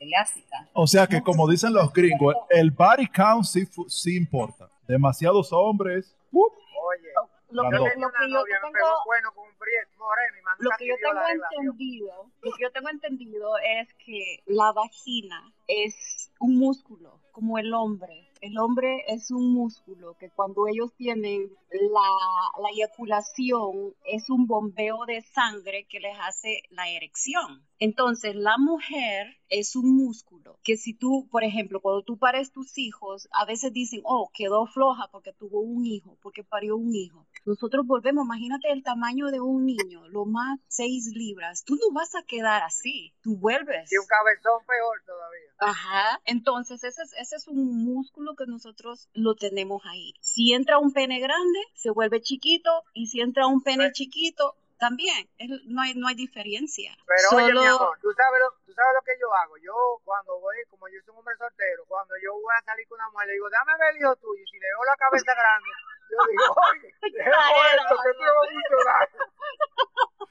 [0.00, 0.68] elástica.
[0.72, 4.68] O sea que como dicen los gringos, el body count sí, fu- sí importa.
[4.86, 6.16] Demasiados hombres.
[6.32, 6.44] ¡uh!
[6.44, 7.08] Oye,
[7.50, 10.70] Lo que, yo lo que tengo, pegó bueno con un prieto moreno y mandó lo
[10.78, 16.56] que yo tengo entendido, lo que yo tengo entendido es que la vagina es un
[16.58, 18.30] músculo, como el hombre.
[18.42, 25.06] El hombre es un músculo que cuando ellos tienen la, la eyaculación es un bombeo
[25.06, 27.66] de sangre que les hace la erección.
[27.78, 32.78] Entonces, la mujer es un músculo que si tú, por ejemplo, cuando tú pares tus
[32.78, 37.26] hijos, a veces dicen, oh, quedó floja porque tuvo un hijo, porque parió un hijo.
[37.44, 41.64] Nosotros volvemos, imagínate el tamaño de un niño, lo más seis libras.
[41.64, 43.92] Tú no vas a quedar así, tú vuelves.
[43.92, 45.46] Y un cabezón peor todavía.
[45.58, 50.14] Ajá, entonces ese es, ese es un músculo que nosotros lo tenemos ahí.
[50.20, 55.28] Si entra un pene grande, se vuelve chiquito, y si entra un pene chiquito, también,
[55.38, 56.96] Es- no hay, no hay diferencia.
[57.06, 59.56] Pero oye, mi Solo- amor, ¿tú sabes, lo, tú sabes lo que yo hago.
[59.58, 59.72] Yo
[60.04, 63.08] cuando voy, como yo soy un hombre soltero, cuando yo voy a salir con una
[63.10, 64.42] mujer, le digo, dame ver el hijo tuyo.
[64.42, 65.68] Y si le veo la cabeza grande,
[66.10, 69.22] yo digo, oye, dejemos esto, que vas mucho daño.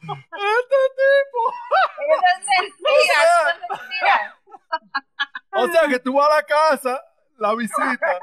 [0.05, 1.41] ¡Este tipo!
[2.05, 4.37] Eso es mentira, eso es mentira.
[5.57, 7.03] O sea que tú vas a la casa,
[7.37, 8.19] la visita,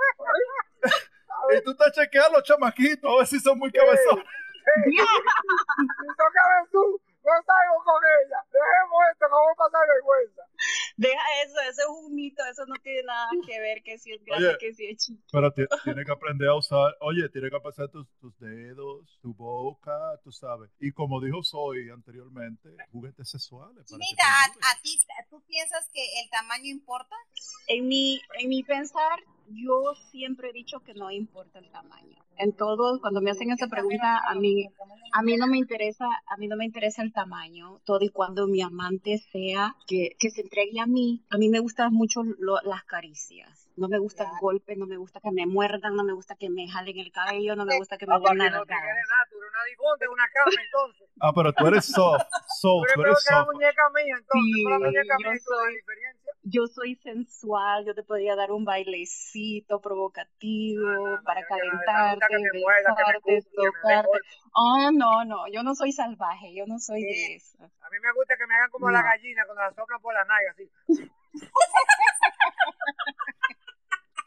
[1.57, 4.25] y tú te chequeas a los chamaquitos a ver si son muy cabezones.
[4.63, 8.39] Si toca ver tú, no salgo con ella.
[8.51, 10.43] Dejemos esto, que vamos a pasar vergüenza.
[10.97, 14.23] Deja eso, eso es un mito, eso no tiene nada que ver que si es
[14.25, 14.59] grande, Oye.
[14.59, 15.27] que si es chiquito.
[15.33, 19.35] Pero ti- tienes que aprender a usar, oye, tienes que pasar tus, tus dedos, tu
[19.35, 19.93] boca,
[20.23, 20.71] tú sabes.
[20.81, 23.85] Y como dijo Soy anteriormente, juguetes sexuales.
[23.91, 24.99] Mira, a, a ti,
[25.31, 27.17] ¿tú piensas que el tamaño importa?
[27.69, 32.18] En mi, en mi pensar, yo siempre he dicho que no importa el tamaño.
[32.38, 34.66] En todo, cuando me hacen esa pregunta, a mí,
[35.12, 38.47] a mí no me interesa, a mí no me interesa el tamaño, todo y cuando
[38.49, 41.22] mi amante sea que, que se entregue a mí.
[41.30, 43.68] A mí me gustan mucho lo- las caricias.
[43.76, 46.49] No me gusta el golpe, no me gusta que me muerdan, no me gusta que
[46.51, 48.59] me jalen el cabello, no me gusta que me que nada.
[48.59, 51.09] no te quede nada, tú eres una difunta, una cama entonces.
[51.20, 52.22] Ah, pero tú eres soft,
[52.61, 53.47] soft, Tú tú eres soft.
[53.53, 54.53] muñeca mía, entonces.
[54.55, 56.32] Sí, la muñeca mía diferencia.
[56.45, 61.55] Yo soy sensual, yo te podía dar un bailecito provocativo No, no, no, para que
[61.55, 63.70] me calentarte, gusta que me muerda, que me besarte, cuque, que me dé
[64.03, 64.18] tocarte.
[64.55, 67.07] Oh, no, no, yo no soy salvaje, yo no soy Sí.
[67.07, 67.59] de eso.
[67.62, 70.24] A mí me gusta que me hagan como la gallina cuando la soplan por la
[70.24, 70.70] nalga, así.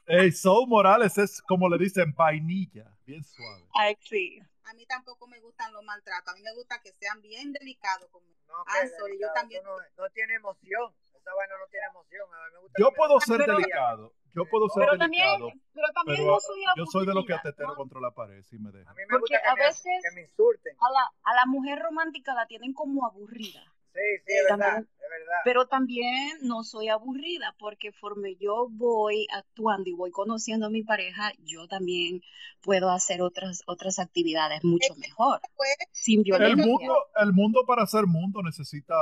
[0.07, 3.65] Ey, Soul Morales es como le dicen, vainilla, bien suave.
[3.73, 4.39] Ay, sí.
[4.65, 6.31] A mí tampoco me gustan los maltratos.
[6.33, 8.39] A mí me gusta que sean bien delicados conmigo.
[8.47, 8.85] No, Ah,
[9.19, 9.63] yo también-
[9.97, 10.93] no tiene emoción.
[11.25, 12.27] Esa vaina no tiene emoción.
[12.31, 15.61] A mí me gusta Yo puedo ser Pero- delicado, yo puedo ser Pero también, delicado,
[15.73, 17.75] pero también pero no soy yo soy de los que atetero ¿no?
[17.75, 18.89] contra la pared si me dejan.
[18.89, 20.77] A mí me Porque gusta que a me, veces- que me insulten.
[20.79, 23.63] A la, a la mujer romántica la tienen como aburrida.
[23.95, 25.37] Sí, sí, es verdad, También- es verdad.
[25.45, 30.83] Pero también no soy aburrida porque conforme yo voy actuando y voy conociendo a mi
[30.83, 32.21] pareja, yo también
[32.61, 36.65] puedo hacer otras otras actividades mucho mejor, Pues, sin El violencia.
[36.65, 38.95] mundo, el mundo para ser mundo necesita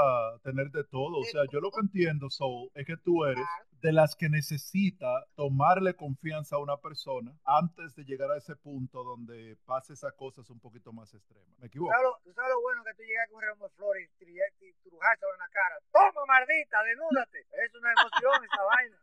[0.44, 1.20] tener de todo.
[1.20, 3.66] O sea, yo lo que entiendo, Soul, es que tú eres Claro.
[3.84, 9.04] De las que necesita tomarle confianza a una persona antes de llegar a ese punto
[9.04, 11.50] donde pase esas cosas un poquito más extremas.
[11.60, 11.92] ¿Me ¿Tú equivoco?
[11.92, 14.74] sabes, lo, tú sabes lo bueno que tú llegas con un ramo de flores y
[14.88, 15.76] trujárselo en la cara.
[15.92, 17.40] ¡Toma, mardita, desnúdate!
[17.40, 18.98] Es una emoción esa vaina.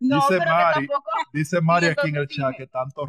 [0.00, 3.04] No, Dice Mari, tampoco Dice Mari aquí en el chat que tanto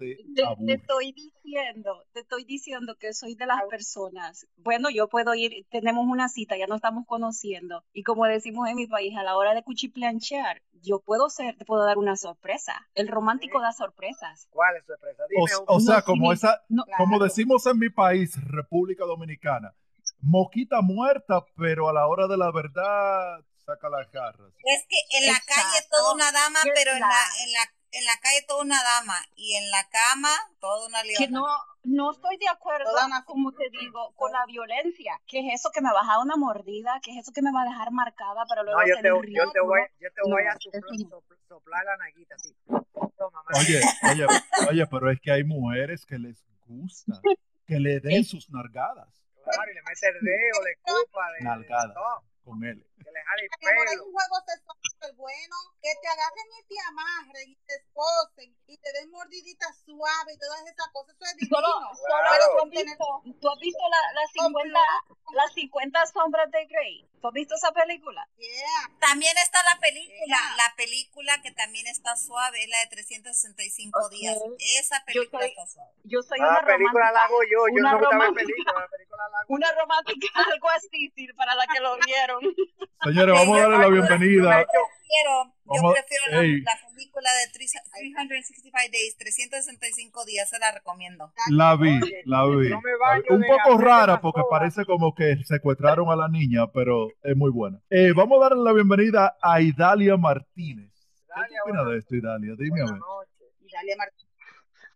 [0.00, 4.46] romance te, te estoy diciendo, te estoy diciendo que soy de las personas.
[4.56, 8.76] Bueno, yo puedo ir, tenemos una cita, ya nos estamos conociendo y como decimos en
[8.76, 12.88] mi país, a la hora de cuchiplanchear, yo puedo ser, te puedo dar una sorpresa.
[12.94, 13.62] El romántico Sí.
[13.64, 14.46] da sorpresas.
[14.50, 15.22] ¿Cuál es su sorpresa?
[15.24, 17.24] O, Dime s- un- o sea, No, sí, como mi- esa, No, como Claro.
[17.24, 19.74] decimos en mi país, República Dominicana,
[20.20, 24.52] moquita muerta, pero a la hora de la verdad saca las garras.
[24.64, 25.96] Es que en la calle Exacto.
[25.96, 29.16] toda una dama, pero en la, la- en la en la calle toda una dama
[29.36, 30.30] y en la cama
[30.60, 31.18] toda una leona.
[31.26, 31.46] que no,
[31.84, 35.20] no estoy de acuerdo, una- como te digo, con la violencia.
[35.26, 37.00] ¿Qué es eso que me va a dejar una mordida?
[37.02, 39.32] ¿Qué es eso que me va a dejar marcada para luego No, yo hacer te,
[39.32, 41.08] yo te voy, yo te voy a No, soplar, no.
[41.20, 42.54] sopl- soplar la naguita así.
[43.16, 43.42] Toma.
[43.58, 43.80] Oye,
[44.12, 44.26] oye,
[44.70, 47.20] oye, pero es que hay mujeres que les gusta
[47.66, 49.08] que le den sus nargadas
[49.44, 51.86] Claro, y le mete el dedo, le escupa, le, Nalgada.
[51.88, 52.86] le- todo, con él.
[53.02, 54.04] que le jale el pelo.
[54.06, 58.76] un juego sexual súper bueno, que te agarren y te amarren y te esposen y
[58.78, 61.56] te den mordiditas suaves y todas esas cosas, eso es divino.
[61.56, 63.06] Solo, solo Pero tú, has visto,
[63.40, 64.80] tú has visto la- las 50,
[65.34, 67.06] las 50 sombras de Grey.
[67.20, 68.26] ¿Tú has visto esa película?
[68.38, 68.96] Yeah.
[68.98, 70.56] También está la película, Yeah.
[70.56, 74.10] la película que también está suave, es la de 365 Ok.
[74.10, 74.36] días.
[74.78, 75.90] Esa Yo película soy- está suave.
[76.04, 78.80] Yo soy Ah, una la película la hago yo, yo una no la película la
[78.80, 82.40] hago Una romántica, algo así, sí, para la que lo vieron.
[83.04, 84.66] Señores, vamos a darle la bienvenida.
[85.12, 91.32] Pero yo Vamos- prefiero la, la película de 365 Days, 365 días, se la recomiendo.
[91.50, 92.68] La vi, la vi.
[92.70, 97.36] Yo baño Un poco rara porque parece como que secuestraron a la niña, pero es
[97.36, 97.78] muy buena.
[97.90, 100.90] Eh, vamos a darle la bienvenida a Idalia Martínez.
[100.92, 102.54] ¿Qué Idalia, opinas buenas- de esto, Idalia?
[102.58, 102.90] Dime a ver.
[102.92, 103.48] Buenas noches.
[103.60, 104.28] Y dale a Martín.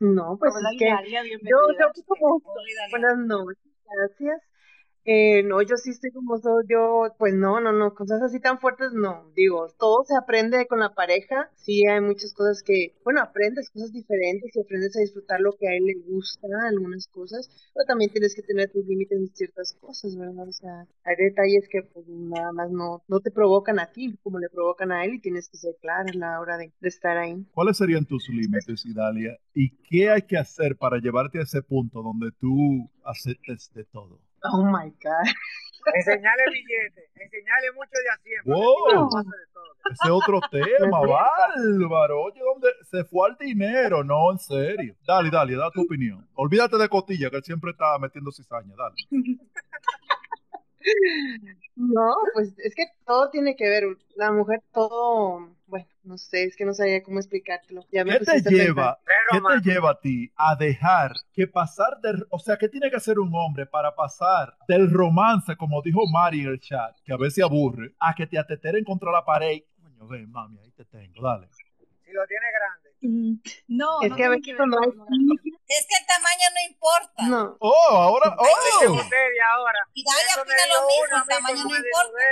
[0.01, 2.91] No, pues Hola, es que Idalia, yo que como Hola, Idalia.
[2.91, 4.43] buenas noches, gracias.
[5.07, 8.59] Eh, no, yo sí estoy como soy yo, pues no, no, no, cosas así tan
[8.59, 9.31] fuertes no.
[9.37, 11.51] Digo, todo se aprende con la pareja.
[11.57, 15.69] Sí, hay muchas cosas que, bueno, aprendes cosas diferentes y aprendes a disfrutar lo que
[15.69, 19.77] a él le gusta, algunas cosas, pero también tienes que tener tus límites en ciertas
[19.79, 20.49] cosas, ¿verdad?
[20.49, 24.39] O sea, hay detalles que pues nada más no, no te provocan a ti, como
[24.39, 27.19] le provocan a él y tienes que ser clara a la hora de, de estar
[27.19, 27.45] ahí.
[27.53, 29.37] ¿Cuáles serían tus límites, Idalia?
[29.53, 34.24] ¿Y qué hay que hacer para llevarte a ese punto donde tú aceptes de todo?
[34.53, 35.27] Oh my God.
[35.95, 38.45] Enseñale billetes, enseñale mucho de a 100.
[38.45, 39.23] para que Wow.
[39.91, 42.23] Ese es otro tema, bárbaro.
[42.23, 44.03] Oye, ¿dónde se fue al dinero?
[44.03, 44.95] No, en serio.
[45.07, 46.27] Dale, dale, da tu opinión.
[46.35, 48.75] Olvídate de Cotilla, que él siempre está metiendo cizaña.
[48.77, 48.95] Dale.
[51.77, 53.85] No, pues es que todo tiene que ver,
[54.17, 55.49] la mujer todo,
[56.05, 57.85] no sé, es que no sabía cómo explicártelo.
[57.91, 58.99] Ya me ¿Qué te lleva?
[59.31, 62.97] ¿Qué te lleva a ti a dejar que pasar del, o sea, qué tiene que
[62.97, 67.17] hacer un hombre para pasar del romance, como dijo Mari en el chat, que a
[67.17, 69.63] veces aburre, a que te ateteren contra la pared?
[69.83, 71.49] Coño, ven, mami, ahí te tengo, dale.
[72.05, 72.84] Si lo tiene grande.
[73.05, 73.37] Mm,
[73.69, 74.89] No, Es no que a veces no hay.
[74.89, 77.23] Es el tamaño no importa.
[77.29, 78.45] No, Oh, ahora, oh.
[78.45, 79.79] Ahora.
[79.93, 82.25] Opina lo mismo, a el tamaño no importa.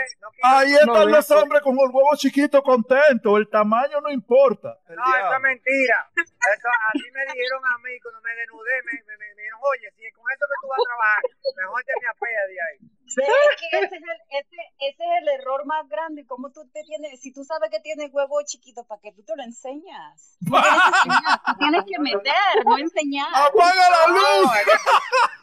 [0.43, 4.79] Ahí están los hombres con el huevo chiquito contento, el tamaño no importa.
[4.89, 6.11] No, eso es mentira.
[6.17, 8.73] Eso, así me dijeron a mí cuando me desnudé.
[8.85, 11.23] Me, me, me, me dijeron, oye, si con eso que tú vas a trabajar,
[11.57, 12.79] mejor te me apea de ahí.
[13.15, 16.27] Que ese es, el, ese, ese es el error más grande.
[16.27, 19.37] ¿Cómo tú te tienes, si tú sabes que tienes huevo chiquito, ¿para qué tú te
[19.37, 20.39] lo enseñas?
[20.43, 23.29] Tú tienes que meter, no enseñar.
[23.35, 24.51] ¡Apaga la luz!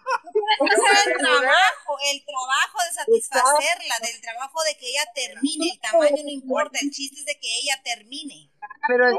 [0.59, 5.71] El trabajo, el trabajo de satisfacerla, del trabajo de que ella termine.
[5.71, 8.49] El tamaño no importa, el chiste es de que ella termine.
[8.87, 9.13] Pero el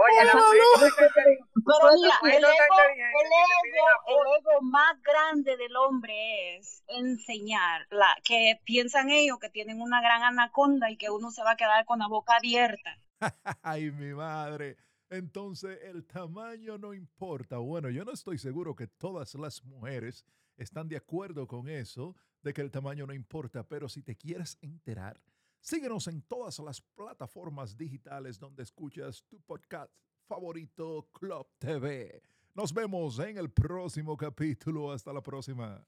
[4.39, 10.23] ego más grande del hombre es enseñar la, que piensan ellos que tienen una gran
[10.23, 12.99] anaconda y que uno se va a quedar con la boca abierta.
[13.63, 14.77] Ay, mi madre.
[15.11, 17.59] Entonces, el tamaño no importa.
[17.59, 20.25] Bueno, yo no estoy seguro que todas las mujeres
[20.57, 24.57] están de acuerdo con eso, de que el tamaño no importa, pero si te quieres
[24.61, 25.21] enterar,
[25.61, 29.93] síguenos en todas las plataformas digitales donde escuchas tu podcast
[30.27, 32.23] favorito, Club TV.
[32.55, 34.93] Nos vemos en el próximo capítulo.
[34.93, 35.85] Hasta la próxima.